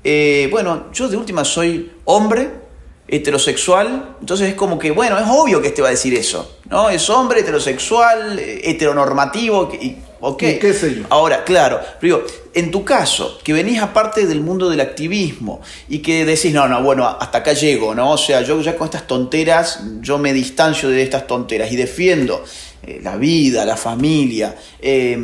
eh, 0.03 0.47
bueno, 0.51 0.91
yo 0.91 1.07
de 1.07 1.17
última 1.17 1.45
soy 1.45 1.91
hombre, 2.05 2.63
heterosexual, 3.07 4.15
entonces 4.19 4.49
es 4.49 4.55
como 4.55 4.79
que, 4.79 4.91
bueno, 4.91 5.19
es 5.19 5.25
obvio 5.27 5.61
que 5.61 5.67
este 5.67 5.81
va 5.81 5.89
a 5.89 5.91
decir 5.91 6.13
eso, 6.13 6.57
¿no? 6.69 6.89
Es 6.89 7.09
hombre, 7.09 7.41
heterosexual, 7.41 8.39
eh, 8.39 8.61
heteronormativo, 8.63 9.71
y, 9.79 9.97
ok. 10.19 10.43
Y 10.43 10.59
qué 10.59 10.73
sé 10.73 10.95
yo. 10.95 11.03
Ahora, 11.09 11.43
claro, 11.43 11.79
pero 11.99 12.17
digo, 12.17 12.27
en 12.53 12.71
tu 12.71 12.83
caso, 12.83 13.39
que 13.43 13.53
venís 13.53 13.81
aparte 13.81 14.25
del 14.25 14.41
mundo 14.41 14.69
del 14.69 14.79
activismo 14.79 15.61
y 15.89 15.99
que 15.99 16.25
decís, 16.25 16.53
no, 16.53 16.67
no, 16.67 16.81
bueno, 16.81 17.05
hasta 17.07 17.39
acá 17.39 17.53
llego, 17.53 17.93
¿no? 17.93 18.11
O 18.11 18.17
sea, 18.17 18.41
yo 18.41 18.59
ya 18.61 18.75
con 18.75 18.85
estas 18.85 19.05
tonteras, 19.05 19.81
yo 19.99 20.17
me 20.17 20.33
distancio 20.33 20.89
de 20.89 21.03
estas 21.03 21.27
tonteras 21.27 21.71
y 21.71 21.75
defiendo 21.75 22.43
eh, 22.81 22.99
la 23.03 23.17
vida, 23.17 23.65
la 23.65 23.77
familia. 23.77 24.55
eh, 24.81 25.17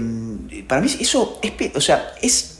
para 0.67 0.81
mí 0.81 0.91
eso 0.99 1.39
es, 1.41 1.53
o 1.75 1.81
sea, 1.81 2.13
es 2.21 2.58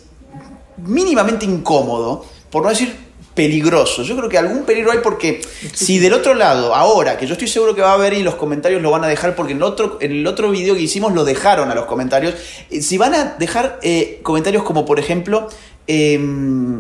mínimamente 0.86 1.46
incómodo, 1.46 2.26
por 2.50 2.64
no 2.64 2.70
decir 2.70 3.10
peligroso. 3.40 4.04
Yo 4.04 4.18
creo 4.18 4.28
que 4.28 4.38
algún 4.38 4.64
peligro 4.64 4.92
hay 4.92 4.98
porque 5.00 5.42
si 5.74 5.98
del 5.98 6.14
otro 6.14 6.34
lado, 6.34 6.76
ahora, 6.76 7.18
que 7.18 7.26
yo 7.26 7.34
estoy 7.34 7.48
seguro 7.48 7.74
que 7.74 7.82
va 7.82 7.92
a 7.92 7.94
haber 7.94 8.12
y 8.12 8.22
los 8.22 8.36
comentarios 8.36 8.82
lo 8.82 8.92
van 8.92 9.06
a 9.06 9.08
dejar, 9.08 9.34
porque 9.36 9.54
en, 9.54 9.64
otro, 9.64 9.98
en 10.02 10.12
el 10.12 10.28
otro 10.28 10.52
video 10.52 10.76
que 10.76 10.82
hicimos 10.82 11.14
lo 11.14 11.24
dejaron 11.24 11.72
a 11.72 11.76
los 11.76 11.86
comentarios, 11.86 12.36
eh, 12.70 12.82
si 12.82 12.98
van 12.98 13.14
a 13.14 13.36
dejar 13.40 13.80
eh, 13.82 14.20
comentarios 14.24 14.64
como 14.64 14.86
por 14.86 15.00
ejemplo, 15.00 15.48
em, 15.88 16.80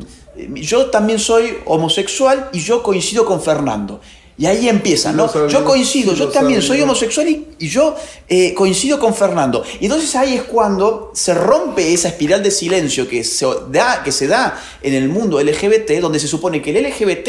yo 0.56 0.88
también 0.88 1.20
soy 1.20 1.58
homosexual 1.66 2.50
y 2.52 2.60
yo 2.60 2.84
coincido 2.84 3.24
con 3.26 3.42
Fernando. 3.42 4.02
Y 4.40 4.46
ahí 4.46 4.70
empieza, 4.70 5.12
Sí 5.12 5.18
¿no? 5.18 5.28
Yo 5.50 5.66
coincido, 5.66 6.14
yo 6.14 6.30
también 6.30 6.62
soy 6.62 6.82
homosexual 6.82 7.28
y, 7.28 7.48
y 7.60 7.68
yo 7.68 7.94
eh, 8.30 8.54
coincido 8.54 8.98
con 8.98 9.14
Fernando. 9.14 9.64
Y 9.82 9.86
entonces 9.86 10.16
ahí 10.16 10.36
es 10.36 10.44
cuando 10.44 11.12
se 11.14 11.34
rompe 11.34 11.94
esa 11.94 12.08
espiral 12.08 12.42
de 12.42 12.50
silencio 12.50 13.06
que 13.08 13.24
se 13.26 13.46
da, 13.70 14.02
que 14.02 14.14
se 14.14 14.28
da 14.28 14.58
en 14.82 14.94
el 14.94 15.10
mundo 15.10 15.42
LGBT, 15.44 16.00
donde 16.00 16.20
se 16.20 16.28
supone 16.30 16.62
que 16.62 16.72
el 16.78 16.86
LGBT 16.90 17.28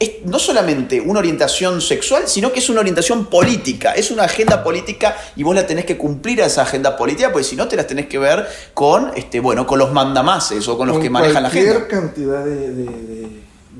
es 0.00 0.10
no 0.24 0.38
solamente 0.40 1.00
una 1.00 1.20
orientación 1.20 1.80
sexual, 1.80 2.24
sino 2.26 2.52
que 2.52 2.58
es 2.58 2.68
una 2.68 2.80
orientación 2.80 3.26
política, 3.26 3.92
es 3.92 4.10
una 4.10 4.24
agenda 4.24 4.62
política 4.64 5.16
y 5.36 5.42
vos 5.44 5.54
la 5.54 5.64
tenés 5.66 5.84
que 5.84 5.96
cumplir 5.96 6.42
a 6.42 6.46
esa 6.46 6.62
agenda 6.62 6.96
política, 6.96 7.30
porque 7.32 7.44
si 7.44 7.54
no 7.56 7.66
te 7.68 7.76
las 7.76 7.86
tenés 7.86 8.06
que 8.06 8.18
ver 8.18 8.46
con, 8.74 9.12
este, 9.16 9.38
bueno, 9.40 9.64
con 9.66 9.78
los 9.78 9.92
mandamases 9.92 10.66
o 10.68 10.76
con 10.76 10.88
los 10.88 10.98
que 10.98 11.08
manejan 11.10 11.42
la 11.44 11.50
cualquier 11.50 11.76
agenda. 11.76 11.88
cantidad 11.88 12.44
de, 12.44 12.56
de- 12.72 12.84
de- 12.84 13.28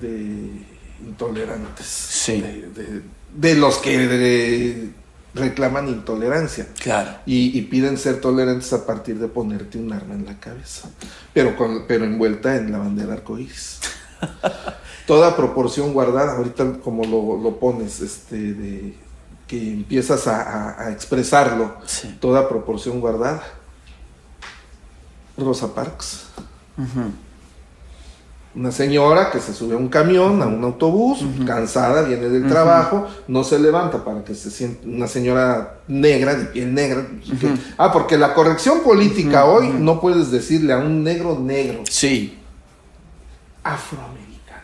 de 0.01 0.68
intolerantes. 1.19 1.87
Sí. 1.87 2.41
De, 2.41 2.69
de- 2.71 3.03
de 3.35 3.55
los 3.57 3.79
que 3.79 3.99
de- 3.99 4.91
reclaman 5.35 5.89
intolerancia. 5.89 6.67
Claro. 6.81 7.11
Y, 7.27 7.57
y 7.59 7.63
piden 7.63 7.99
ser 7.99 8.21
tolerantes 8.21 8.73
a 8.73 8.87
partir 8.87 9.19
de 9.19 9.29
ponerte 9.29 9.79
un 9.79 9.93
arma 9.93 10.15
en 10.15 10.25
la 10.25 10.39
cabeza, 10.41 10.89
pero, 11.35 11.55
con, 11.57 11.87
pero 11.87 12.05
envuelta 12.05 12.57
en 12.57 12.73
la 12.73 12.79
bandera 12.79 13.13
arcoíris. 13.15 13.79
Toda 15.07 15.37
proporción 15.37 15.93
guardada, 15.93 16.37
ahorita 16.37 16.79
como 16.83 17.05
lo, 17.05 17.41
lo 17.43 17.59
pones, 17.61 18.01
este, 18.01 18.55
de, 18.55 18.95
que 19.47 19.73
empiezas 19.73 20.27
a, 20.27 20.43
a- 20.43 20.87
a 20.87 20.91
expresarlo, 20.93 21.77
Sí. 21.87 22.17
toda 22.21 22.49
proporción 22.49 23.01
guardada. 23.01 23.43
Rosa 25.37 25.73
Parks. 25.75 26.25
Una 28.59 28.73
señora 28.73 29.31
que 29.31 29.39
se 29.39 29.55
sube 29.55 29.75
a 29.75 29.77
un 29.79 29.89
camión, 29.89 30.43
a 30.43 30.47
un 30.47 30.65
autobús, 30.65 31.21
cansada, 31.47 32.03
viene 32.03 32.29
del 32.29 32.49
trabajo, 32.49 33.07
no 33.29 33.45
se 33.45 33.57
levanta 33.61 34.03
para 34.05 34.25
que 34.25 34.35
se 34.35 34.51
siente 34.51 34.85
una 34.89 35.07
señora 35.07 35.77
negra, 35.87 36.35
de 36.35 36.47
piel 36.47 36.75
negra. 36.75 37.07
que- 37.41 37.55
ah, 37.77 37.93
porque 37.93 38.19
la 38.19 38.35
corrección 38.35 38.81
política 38.81 39.45
hoy 39.45 39.69
no 39.69 40.01
puedes 40.01 40.33
decirle 40.33 40.73
a 40.73 40.79
un 40.79 41.05
negro 41.05 41.39
negro, 41.39 41.85
Sí. 41.89 42.37
afroamericano. 43.63 44.63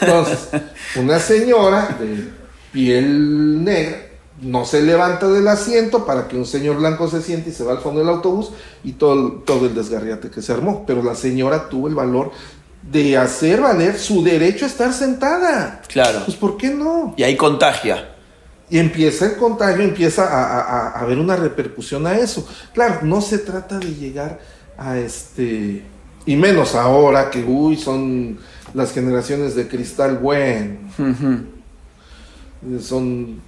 Entonces, 0.00 0.48
una 0.96 1.18
señora 1.18 1.96
de 1.98 2.30
piel 2.72 3.64
negra 3.64 3.98
no 4.42 4.64
se 4.64 4.80
levanta 4.82 5.28
del 5.28 5.46
asiento 5.48 6.06
para 6.06 6.26
que 6.28 6.36
un 6.36 6.46
señor 6.46 6.76
blanco 6.76 7.08
se 7.08 7.20
siente 7.20 7.50
y 7.50 7.52
se 7.52 7.64
va 7.64 7.72
al 7.72 7.78
fondo 7.78 8.00
del 8.00 8.08
autobús 8.08 8.52
y 8.84 8.92
todo, 8.92 9.32
todo 9.44 9.66
el 9.66 9.74
desgarriate 9.74 10.30
que 10.30 10.40
se 10.40 10.52
armó. 10.52 10.84
Pero 10.86 11.02
la 11.02 11.14
señora 11.14 11.68
tuvo 11.68 11.88
el 11.88 11.94
valor 11.94 12.30
de 12.82 13.16
hacer 13.18 13.60
valer 13.60 13.98
su 13.98 14.22
derecho 14.22 14.64
a 14.64 14.68
estar 14.68 14.92
sentada. 14.92 15.82
Claro. 15.88 16.22
Pues 16.24 16.36
¿por 16.36 16.56
qué 16.56 16.68
no? 16.70 17.14
Y 17.16 17.22
ahí 17.22 17.36
contagia. 17.36 18.14
Y 18.70 18.78
empieza 18.78 19.26
el 19.26 19.36
contagio, 19.36 19.82
empieza 19.82 20.24
a, 20.24 20.44
a- 20.60 20.60
a- 20.62 21.00
haber 21.00 21.18
una 21.18 21.36
repercusión 21.36 22.06
a 22.06 22.16
eso. 22.16 22.48
Claro, 22.72 23.00
no 23.02 23.20
se 23.20 23.38
trata 23.38 23.78
de 23.78 23.94
llegar 23.94 24.38
a 24.78 24.96
este, 24.96 25.82
y 26.24 26.36
menos 26.36 26.74
ahora 26.74 27.30
que, 27.30 27.42
uy, 27.44 27.76
son 27.76 28.38
las 28.72 28.92
generaciones 28.92 29.54
de 29.56 29.66
cristal, 29.66 30.18
bueno, 30.18 30.76
son, 32.80 33.40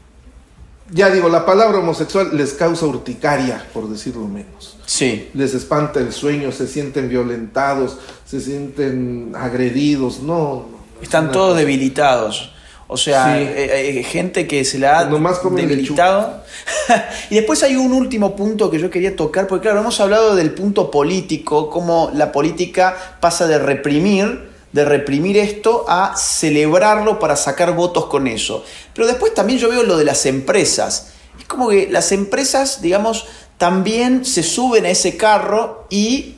ya 0.92 1.11
digo, 1.11 1.28
la 1.28 1.46
palabra 1.46 1.78
homosexual 1.78 2.37
les 2.37 2.52
causa 2.52 2.87
urticaria, 2.87 3.66
por 3.72 3.88
decirlo 3.88 4.26
menos. 4.28 4.76
Sí. 4.85 5.31
Les 5.35 5.55
espanta 5.55 6.00
el 6.00 6.12
sueño, 6.12 6.52
se 6.52 6.66
sienten 6.66 7.09
violentados, 7.09 7.96
se 8.26 8.40
sienten 8.40 9.33
agredidos, 9.35 10.20
no. 10.20 10.66
Están 11.00 11.33
todos 11.33 11.57
debilitados. 11.57 12.52
O 12.88 12.98
sea, 12.98 13.24
Sí. 13.37 13.42
eh, 13.42 13.98
eh, 14.00 14.02
gente 14.02 14.46
que 14.46 14.66
se 14.66 14.78
la 14.78 14.98
ha 15.00 15.05
Nomás 15.07 15.40
debilitado. 15.42 16.42
y 17.31 17.37
después 17.37 17.62
hay 17.62 17.76
un 17.76 17.94
último 17.94 18.37
punto 18.37 18.70
que 18.70 18.78
yo 18.78 18.90
quería 18.90 19.16
tocar, 19.16 19.46
porque 19.46 19.62
claro, 19.62 19.81
hemos 19.81 19.98
hablado 19.98 20.37
del 20.37 20.52
punto 20.52 20.90
político, 20.90 21.70
cómo 21.70 22.11
la 22.12 22.33
política 22.33 23.16
pasa 23.18 23.46
de 23.46 23.59
reprimir, 23.59 24.52
de 24.72 24.85
reprimir 24.85 25.37
esto 25.37 25.85
a 25.88 26.16
celebrarlo 26.16 27.18
para 27.18 27.37
sacar 27.37 27.74
votos 27.74 28.06
con 28.06 28.26
eso. 28.26 28.64
Pero 28.94 29.06
después 29.06 29.35
también 29.35 29.58
yo 29.58 29.68
veo 29.68 29.82
lo 29.82 29.96
de 29.96 30.04
las 30.04 30.24
empresas. 30.26 31.08
Es 31.38 31.44
como 31.46 31.68
que 31.68 31.88
las 31.90 32.12
empresas, 32.12 32.80
digamos, 32.82 33.26
también 33.58 34.24
se 34.24 34.42
suben 34.42 34.87
a 34.87 34.90
ese 34.90 35.16
carro 35.16 35.87
y 35.90 36.37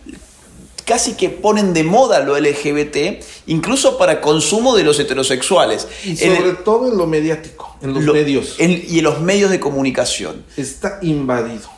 casi 0.85 1.15
que 1.15 1.31
ponen 1.31 1.73
de 1.73 1.83
moda 1.85 2.21
lo 2.21 2.37
LGBT, 2.37 3.23
incluso 3.47 3.97
para 3.97 4.21
consumo 4.21 4.77
de 4.77 4.85
los 4.85 4.99
heterosexuales. 5.01 5.89
Y 6.05 6.11
En 6.11 6.17
sobre 6.37 6.49
el- 6.51 6.57
todo 6.59 6.91
en 6.91 6.99
lo 6.99 7.07
mediático, 7.07 7.77
en 7.81 7.95
los 7.95 8.03
lo- 8.05 8.13
medios. 8.13 8.57
en- 8.59 8.85
y 8.87 8.99
en 8.99 9.05
los 9.05 9.21
medios 9.21 9.51
de 9.51 9.61
comunicación. 9.61 10.45
está 10.57 10.99
invadido. 11.03 11.71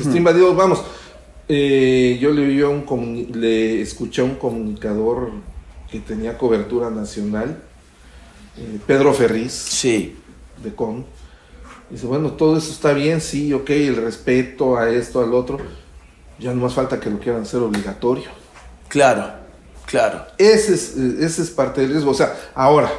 Está 0.00 0.16
invadido, 0.16 0.54
vamos. 0.54 0.80
eh, 1.48 2.18
yo 2.20 2.30
le, 2.30 2.46
vi 2.46 2.62
a 2.62 2.68
un 2.68 3.28
le 3.34 3.82
escuché 3.82 4.20
a 4.22 4.24
un 4.24 4.36
comunicador 4.36 5.32
que 5.92 6.00
tenía 6.00 6.38
cobertura 6.38 6.88
nacional, 6.88 7.62
eh, 8.56 8.78
Pedro 8.86 9.12
Ferriz, 9.12 9.52
Sí, 9.52 10.16
de 10.62 10.74
CON. 10.74 11.04
Dice, 11.90 12.06
bueno, 12.06 12.32
todo 12.32 12.56
eso 12.56 12.72
está 12.72 12.94
bien, 12.94 13.20
sí, 13.20 13.52
ok, 13.52 13.68
el 13.68 13.96
respeto 13.96 14.78
a 14.78 14.88
esto, 14.88 15.22
al 15.22 15.34
otro. 15.34 15.58
Ya 16.38 16.54
no 16.54 16.62
más 16.62 16.72
falta 16.72 16.98
que 16.98 17.10
lo 17.10 17.18
quieran 17.20 17.42
hacer 17.42 17.60
obligatorio. 17.60 18.30
claro, 18.88 19.30
claro. 19.84 20.24
Ese 20.38 20.74
es, 20.74 20.96
eh, 20.96 21.16
ese 21.20 21.42
es 21.42 21.50
parte 21.50 21.82
del 21.82 21.90
riesgo. 21.90 22.12
O 22.12 22.14
sea, 22.14 22.34
ahora, 22.54 22.90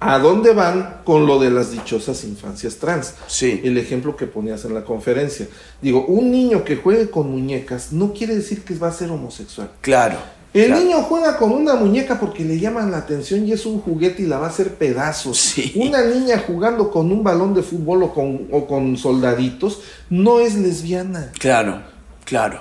¿a 0.00 0.18
dónde 0.18 0.54
van 0.54 1.02
con 1.04 1.26
lo 1.26 1.38
de 1.38 1.50
las 1.50 1.70
dichosas 1.70 2.24
infancias 2.24 2.76
trans? 2.76 3.14
Sí. 3.26 3.60
El 3.62 3.76
ejemplo 3.76 4.16
que 4.16 4.26
ponías 4.26 4.64
en 4.64 4.72
la 4.72 4.84
conferencia. 4.84 5.46
Digo, 5.82 6.06
un 6.06 6.30
niño 6.30 6.64
que 6.64 6.76
juegue 6.76 7.10
con 7.10 7.30
muñecas 7.30 7.92
no 7.92 8.14
quiere 8.14 8.34
decir 8.34 8.64
que 8.64 8.74
va 8.74 8.88
a 8.88 8.92
ser 8.92 9.10
homosexual. 9.10 9.70
Claro. 9.82 10.16
El 10.54 10.66
claro. 10.66 10.82
niño 10.82 11.02
juega 11.02 11.38
con 11.38 11.52
una 11.52 11.74
muñeca 11.76 12.20
porque 12.20 12.44
le 12.44 12.58
llaman 12.60 12.90
la 12.90 12.98
atención 12.98 13.46
y 13.46 13.52
es 13.52 13.64
un 13.64 13.80
juguete 13.80 14.22
y 14.22 14.26
la 14.26 14.38
va 14.38 14.46
a 14.46 14.50
hacer 14.50 14.74
pedazos. 14.74 15.38
Sí. 15.38 15.72
Una 15.76 16.02
niña 16.04 16.42
jugando 16.46 16.90
con 16.90 17.10
un 17.10 17.24
balón 17.24 17.54
de 17.54 17.62
fútbol 17.62 18.02
o 18.02 18.12
con, 18.12 18.48
o 18.50 18.66
con 18.66 18.96
soldaditos 18.98 19.80
no 20.10 20.40
es 20.40 20.54
lesbiana. 20.56 21.32
Claro, 21.38 21.80
claro. 22.26 22.60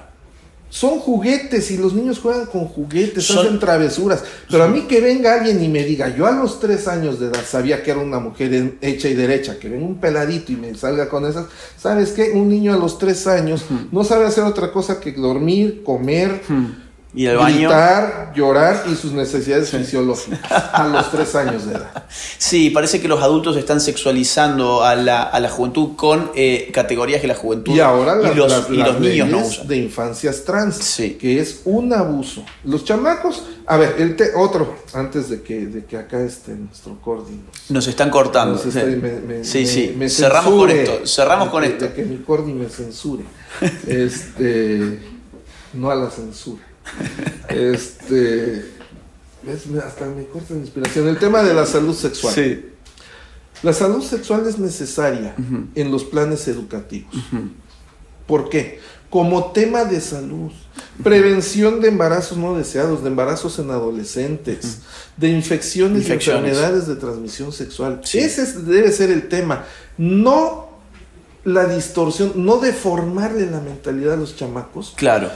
son 0.69 0.99
juguetes 0.99 1.69
y 1.71 1.75
los 1.77 1.93
niños 1.93 2.19
juegan 2.19 2.45
con 2.45 2.63
juguetes, 2.65 3.25
Son- 3.25 3.39
hacen 3.45 3.59
travesuras. 3.59 4.23
Pero 4.49 4.63
a 4.63 4.67
mí 4.69 4.83
que 4.87 5.01
venga 5.01 5.33
alguien 5.33 5.61
y 5.61 5.67
me 5.67 5.83
diga, 5.83 6.15
yo 6.15 6.25
a 6.27 6.31
los 6.31 6.61
tres 6.61 6.87
años 6.87 7.19
de 7.19 7.27
edad 7.27 7.43
sabía 7.45 7.83
que 7.83 7.91
era 7.91 7.99
una 7.99 8.19
mujer 8.19 8.75
hecha 8.79 9.09
y 9.09 9.13
derecha, 9.15 9.59
que 9.59 9.67
venga 9.67 9.85
un 9.85 9.99
peladito 9.99 10.53
y 10.53 10.55
me 10.55 10.73
salga 10.75 11.09
con 11.09 11.25
esas. 11.25 11.47
¿Sabes 11.77 12.11
qué? 12.13 12.31
Un 12.31 12.47
niño 12.47 12.73
a 12.73 12.77
los 12.77 12.97
tres 12.97 13.27
años 13.27 13.65
no 13.91 14.05
sabe 14.05 14.25
hacer 14.27 14.45
otra 14.45 14.71
cosa 14.71 15.01
que 15.01 15.11
dormir, 15.11 15.83
comer, 15.83 16.41
Y 17.13 17.25
el 17.25 17.35
baño. 17.35 17.57
gritar, 17.67 18.31
llorar 18.33 18.85
y 18.89 18.95
sus 18.95 19.11
necesidades 19.11 19.69
fisiológicas 19.69 20.39
a 20.73 20.87
los 20.87 21.11
tres 21.11 21.35
años 21.35 21.65
de 21.65 21.73
edad. 21.73 22.05
Sí, 22.37 22.69
parece 22.69 23.01
que 23.01 23.09
los 23.09 23.21
adultos 23.21 23.57
están 23.57 23.81
sexualizando 23.81 24.83
a 24.85 24.95
la, 24.95 25.23
a 25.23 25.39
la 25.41 25.49
juventud 25.49 25.97
con 25.97 26.31
eh, 26.35 26.69
categorías 26.73 27.19
que 27.19 27.27
la 27.27 27.35
juventud 27.35 27.73
Y 27.75 27.81
ahora 27.81 28.15
las, 28.15 28.31
y 28.31 28.35
los, 28.35 28.49
las- 28.51 28.69
y 28.69 28.77
las 28.77 28.87
los 28.93 28.99
niños 29.01 29.27
no 29.27 29.39
usan. 29.39 29.67
de 29.67 29.75
infancias 29.75 30.45
trans, 30.45 30.77
Sí. 30.77 31.15
que 31.19 31.41
es 31.41 31.61
un 31.65 31.91
abuso. 31.91 32.45
Los 32.63 32.85
chamacos, 32.85 33.43
a 33.67 33.75
ver, 33.75 33.95
el 33.99 34.15
te- 34.15 34.31
otro, 34.33 34.75
antes 34.93 35.27
de 35.29 35.41
que, 35.41 35.65
de 35.65 35.83
que 35.83 35.97
acá 35.97 36.21
esté 36.21 36.53
nuestro 36.53 36.95
cordi. 37.01 37.41
nos- 37.67 37.87
están 37.87 38.09
cortando. 38.09 38.53
nos 38.55 38.65
esté- 38.65 38.85
me- 38.95 39.19
me- 39.19 39.43
sí, 39.43 39.67
sí. 39.67 39.93
me 39.97 40.09
Cerramos 40.09 40.53
con 40.53 40.69
esto. 40.69 41.05
Cerramos 41.05 41.49
con 41.49 41.61
que- 41.63 41.69
esto. 41.69 41.85
De 41.85 41.93
que 41.93 42.03
mi 42.05 42.17
cordi 42.19 42.53
me 42.53 42.69
censure. 42.69 43.23
este, 43.85 44.99
no 45.73 45.91
a 45.91 45.95
la 45.95 46.09
censura. 46.09 46.63
Este, 47.49 48.65
ves, 49.43 49.63
hasta 49.85 50.05
me 50.05 50.25
corta 50.25 50.53
la 50.53 50.59
inspiración. 50.59 51.07
El 51.07 51.17
tema 51.19 51.43
de 51.43 51.53
la 51.53 51.65
salud 51.65 51.95
sexual. 51.95 52.33
Sí. 52.33 52.65
La 53.63 53.73
salud 53.73 54.01
sexual 54.03 54.47
es 54.47 54.57
necesaria 54.57 55.35
en 55.75 55.91
los 55.91 56.03
planes 56.03 56.47
educativos. 56.47 57.13
¿Por 58.25 58.49
qué? 58.49 58.79
Como 59.09 59.51
tema 59.51 59.83
de 59.83 59.99
salud, 59.99 60.51
prevención 61.03 61.81
de 61.81 61.89
embarazos 61.89 62.37
no 62.37 62.55
deseados, 62.57 63.03
de 63.03 63.09
embarazos 63.09 63.59
en 63.59 63.69
adolescentes, 63.69 64.79
de 65.17 65.27
infecciones, 65.29 66.03
Infecciones. 66.03 66.43
y 66.43 66.49
enfermedades 66.49 66.87
de 66.87 66.95
transmisión 66.95 67.51
sexual. 67.51 67.99
Sí. 68.03 68.19
Ese 68.19 68.43
es- 68.43 68.65
debe 68.65 68.91
ser 68.91 69.11
el 69.11 69.27
tema. 69.27 69.65
No 69.97 70.69
la 71.43 71.65
distorsión, 71.65 72.31
no 72.37 72.57
deformarle 72.59 73.51
la 73.51 73.59
mentalidad 73.59 74.13
a 74.13 74.17
los 74.17 74.35
chamacos. 74.37 74.93
Claro. 74.95 75.29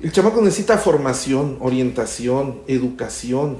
El 0.00 0.12
chamaco 0.12 0.42
necesita 0.42 0.76
formación, 0.78 1.56
orientación, 1.60 2.60
educación. 2.66 3.58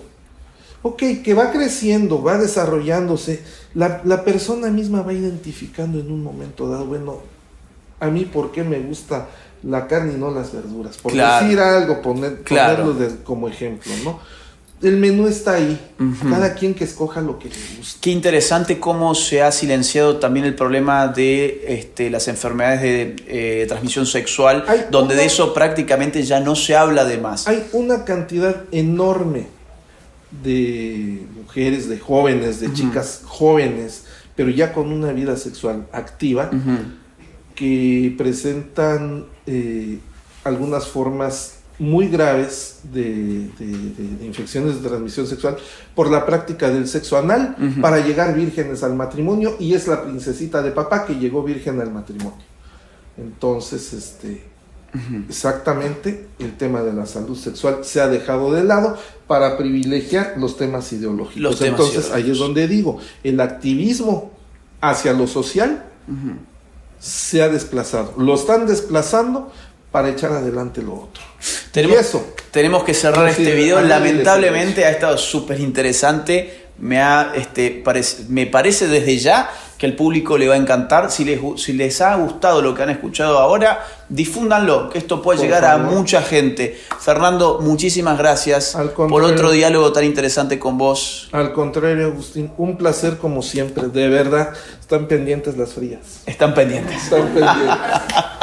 Ok, 0.83 1.03
que 1.25 1.35
va 1.35 1.51
creciendo, 1.51 2.23
va 2.23 2.39
desarrollándose. 2.39 3.43
La, 3.75 4.03
la 4.05 4.23
persona 4.25 4.69
misma 4.69 5.03
va 5.03 5.13
identificando 5.13 5.99
en 5.99 6.13
un 6.13 6.23
momento 6.23 6.69
dado, 6.69 6.85
bueno, 6.85 7.21
a 7.99 8.07
mí 8.09 8.25
por 8.27 8.53
qué 8.53 8.63
me 8.63 8.79
gusta 8.81 9.29
la 9.63 9.87
carne 9.89 10.13
y 10.13 10.17
no 10.17 10.31
las 10.31 10.53
verduras. 10.53 10.99
Por 10.99 11.13
Claro. 11.13 11.45
decir 11.47 11.59
algo, 11.59 12.03
poner, 12.03 12.43
Claro. 12.43 12.85
ponerlo 12.85 13.01
de- 13.17 13.23
como 13.25 13.49
ejemplo, 13.49 13.91
¿no? 14.05 14.21
El 14.83 14.99
menú 14.99 15.27
está 15.27 15.55
ahí. 15.55 15.81
Cada 16.29 16.53
quien 16.55 16.75
que 16.75 16.85
escoja 16.85 17.23
lo 17.23 17.39
que 17.39 17.49
le 17.49 17.55
gusta. 17.79 17.99
Qué 18.03 18.11
interesante 18.11 18.79
cómo 18.79 19.15
se 19.15 19.41
ha 19.43 19.51
silenciado 19.51 20.19
también 20.19 20.45
el 20.45 20.55
problema 20.55 21.09
de 21.09 21.65
este, 21.81 22.11
las 22.11 22.29
enfermedades 22.29 22.83
de 22.83 23.17
eh, 23.27 23.65
transmisión 23.67 24.05
sexual, 24.07 24.65
Hay 24.69 24.85
donde 24.91 25.15
una- 25.15 25.23
de 25.23 25.27
eso 25.27 25.55
prácticamente 25.55 26.23
ya 26.25 26.41
no 26.41 26.55
se 26.55 26.77
habla 26.77 27.05
de 27.07 27.17
más. 27.17 27.49
Hay 27.49 27.67
una 27.73 28.05
cantidad 28.05 28.65
enorme 28.71 29.47
de 30.45 31.23
mujeres, 31.35 31.89
de 31.89 31.99
jóvenes, 31.99 32.61
de 32.61 32.73
chicas 32.75 33.23
jóvenes, 33.25 34.05
pero 34.35 34.51
ya 34.51 34.73
con 34.75 34.93
una 34.93 35.13
vida 35.13 35.37
sexual 35.39 35.87
activa, 35.93 36.51
que 37.55 38.15
presentan 38.19 39.25
eh, 39.47 39.99
algunas 40.45 40.87
formas 40.87 41.56
muy 41.79 42.09
graves 42.09 42.79
de, 42.85 43.49
de- 43.59 43.67
de- 43.67 44.17
de 44.19 44.27
infecciones 44.27 44.81
de 44.83 44.89
transmisión 44.89 45.27
sexual 45.27 45.57
por 45.95 46.11
la 46.11 46.25
práctica 46.25 46.71
del 46.71 46.89
sexo 46.89 47.19
anal 47.19 47.55
para 47.83 47.99
llegar 48.01 48.35
vírgenes 48.35 48.83
al 48.83 48.95
matrimonio 48.95 49.57
y 49.59 49.75
es 49.75 49.87
la 49.87 50.03
princesita 50.05 50.63
de 50.63 50.71
papá 50.71 51.05
que 51.05 51.17
llegó 51.17 51.43
virgen 51.43 51.81
al 51.81 51.91
matrimonio. 51.93 52.39
Entonces, 53.19 53.93
este, 53.93 54.43
exactamente 55.29 56.29
el 56.39 56.57
tema 56.57 56.83
de 56.83 56.93
la 56.93 57.07
salud 57.07 57.37
sexual 57.37 57.79
se 57.83 58.01
ha 58.01 58.09
dejado 58.09 58.53
de 58.53 58.65
lado 58.65 58.97
para 59.27 59.57
privilegiar 59.59 60.35
los 60.39 60.57
temas 60.57 60.93
ideológicos. 60.93 61.43
Los 61.43 61.59
temas 61.59 61.81
Entonces, 61.81 62.11
ahí 62.13 62.31
es 62.31 62.39
donde 62.39 62.67
digo, 62.69 62.99
el 63.23 63.41
activismo 63.41 64.33
hacia 64.81 65.13
lo 65.13 65.27
social 65.27 65.85
se 66.99 67.43
ha 67.43 67.49
desplazado. 67.49 68.15
Lo 68.17 68.35
están 68.35 68.67
desplazando 68.67 69.53
para 69.97 70.11
echar 70.11 70.31
adelante 70.31 70.83
lo 70.83 70.93
otro. 70.93 71.23
Tenemos, 71.73 71.97
Y 71.97 72.01
eso. 72.01 72.27
tenemos 72.51 72.85
que 72.85 72.93
cerrar 72.93 73.33
Sí, 73.33 73.41
este 73.45 73.55
video. 73.55 73.79
a 73.79 73.81
Lamentablemente 73.81 74.85
ha 74.85 74.91
estado 74.91 75.17
súper 75.17 75.59
interesante. 75.59 76.65
Me, 76.79 77.01
ha, 77.01 77.33
este, 77.35 77.83
parec- 77.83 78.27
me 78.29 78.45
parece 78.45 78.89
desde 78.89 79.17
ya 79.17 79.49
que 79.79 79.87
al 79.87 79.95
público 79.95 80.37
le 80.37 80.49
va 80.49 80.55
a 80.55 80.59
encantar. 80.59 81.11
Si 81.11 81.25
les, 81.25 81.41
si 81.63 81.73
les 81.73 82.03
ha 82.03 82.15
gustado 82.17 82.61
lo 82.61 82.75
que 82.75 82.83
han 82.83 82.91
escuchado 82.91 83.39
ahora, 83.39 83.87
difúndanlo, 84.11 84.91
que 84.91 84.99
esto 84.99 85.23
puede 85.23 85.39
Por 85.39 85.47
llegar 85.47 85.65
a 85.65 85.79
favor. 85.79 85.95
mucha 85.95 86.21
gente. 86.21 86.79
Fernando, 87.01 87.61
muchísimas 87.63 88.19
gracias 88.19 88.77
por 89.09 89.23
otro 89.23 89.51
diálogo 89.51 89.93
tan 89.95 90.05
interesante 90.05 90.59
con 90.59 90.77
vos. 90.77 91.31
Al 91.33 91.55
contrario, 91.55 92.09
Agustín, 92.09 92.53
un 92.59 92.77
placer 92.77 93.17
como 93.17 93.41
siempre. 93.41 93.85
De 93.89 94.09
verdad, 94.11 94.53
están 94.79 95.09
pendientes 95.09 95.57
las 95.57 95.73
frías. 95.73 96.01
Están 96.27 96.53
pendientes. 96.53 97.03
Están 97.05 97.29
pendientes. 97.29 97.77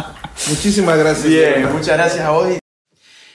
Muchísimas 0.50 0.98
gracias. 0.98 1.28
Bien, 1.28 1.72
muchas 1.72 1.98
gracias 1.98 2.26
a 2.26 2.32
vos. 2.32 2.48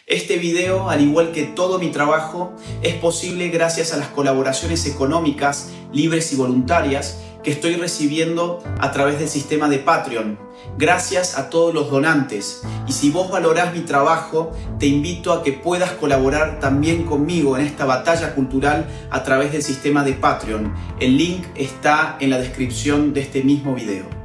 Este 0.06 0.36
video, 0.36 0.88
al 0.88 1.00
igual 1.00 1.32
que 1.32 1.44
todo 1.44 1.78
mi 1.78 1.90
trabajo, 1.90 2.54
es 2.82 2.94
posible 2.94 3.48
gracias 3.48 3.92
a 3.92 3.98
las 3.98 4.08
colaboraciones 4.08 4.86
económicas, 4.86 5.70
libres 5.92 6.32
y 6.32 6.36
voluntarias 6.36 7.18
que 7.42 7.50
estoy 7.50 7.76
recibiendo 7.76 8.62
a 8.80 8.90
través 8.90 9.18
del 9.18 9.28
sistema 9.28 9.68
de 9.68 9.78
Patreon. 9.78 10.38
Gracias 10.76 11.38
a 11.38 11.50
todos 11.50 11.72
los 11.72 11.90
donantes. 11.90 12.62
Y 12.86 12.92
si 12.92 13.10
vos 13.10 13.30
valorás 13.30 13.74
mi 13.74 13.80
trabajo, 13.80 14.52
te 14.78 14.86
invito 14.86 15.32
a 15.32 15.42
que 15.42 15.52
puedas 15.52 15.92
colaborar 15.92 16.58
también 16.58 17.04
conmigo 17.04 17.56
en 17.56 17.66
esta 17.66 17.84
batalla 17.84 18.34
cultural 18.34 18.86
a 19.10 19.22
través 19.22 19.52
del 19.52 19.62
sistema 19.62 20.04
de 20.04 20.14
Patreon. 20.14 20.74
El 21.00 21.16
link 21.16 21.44
está 21.54 22.16
en 22.20 22.30
la 22.30 22.38
descripción 22.38 23.14
de 23.14 23.20
este 23.20 23.42
mismo 23.42 23.74
video. 23.74 24.17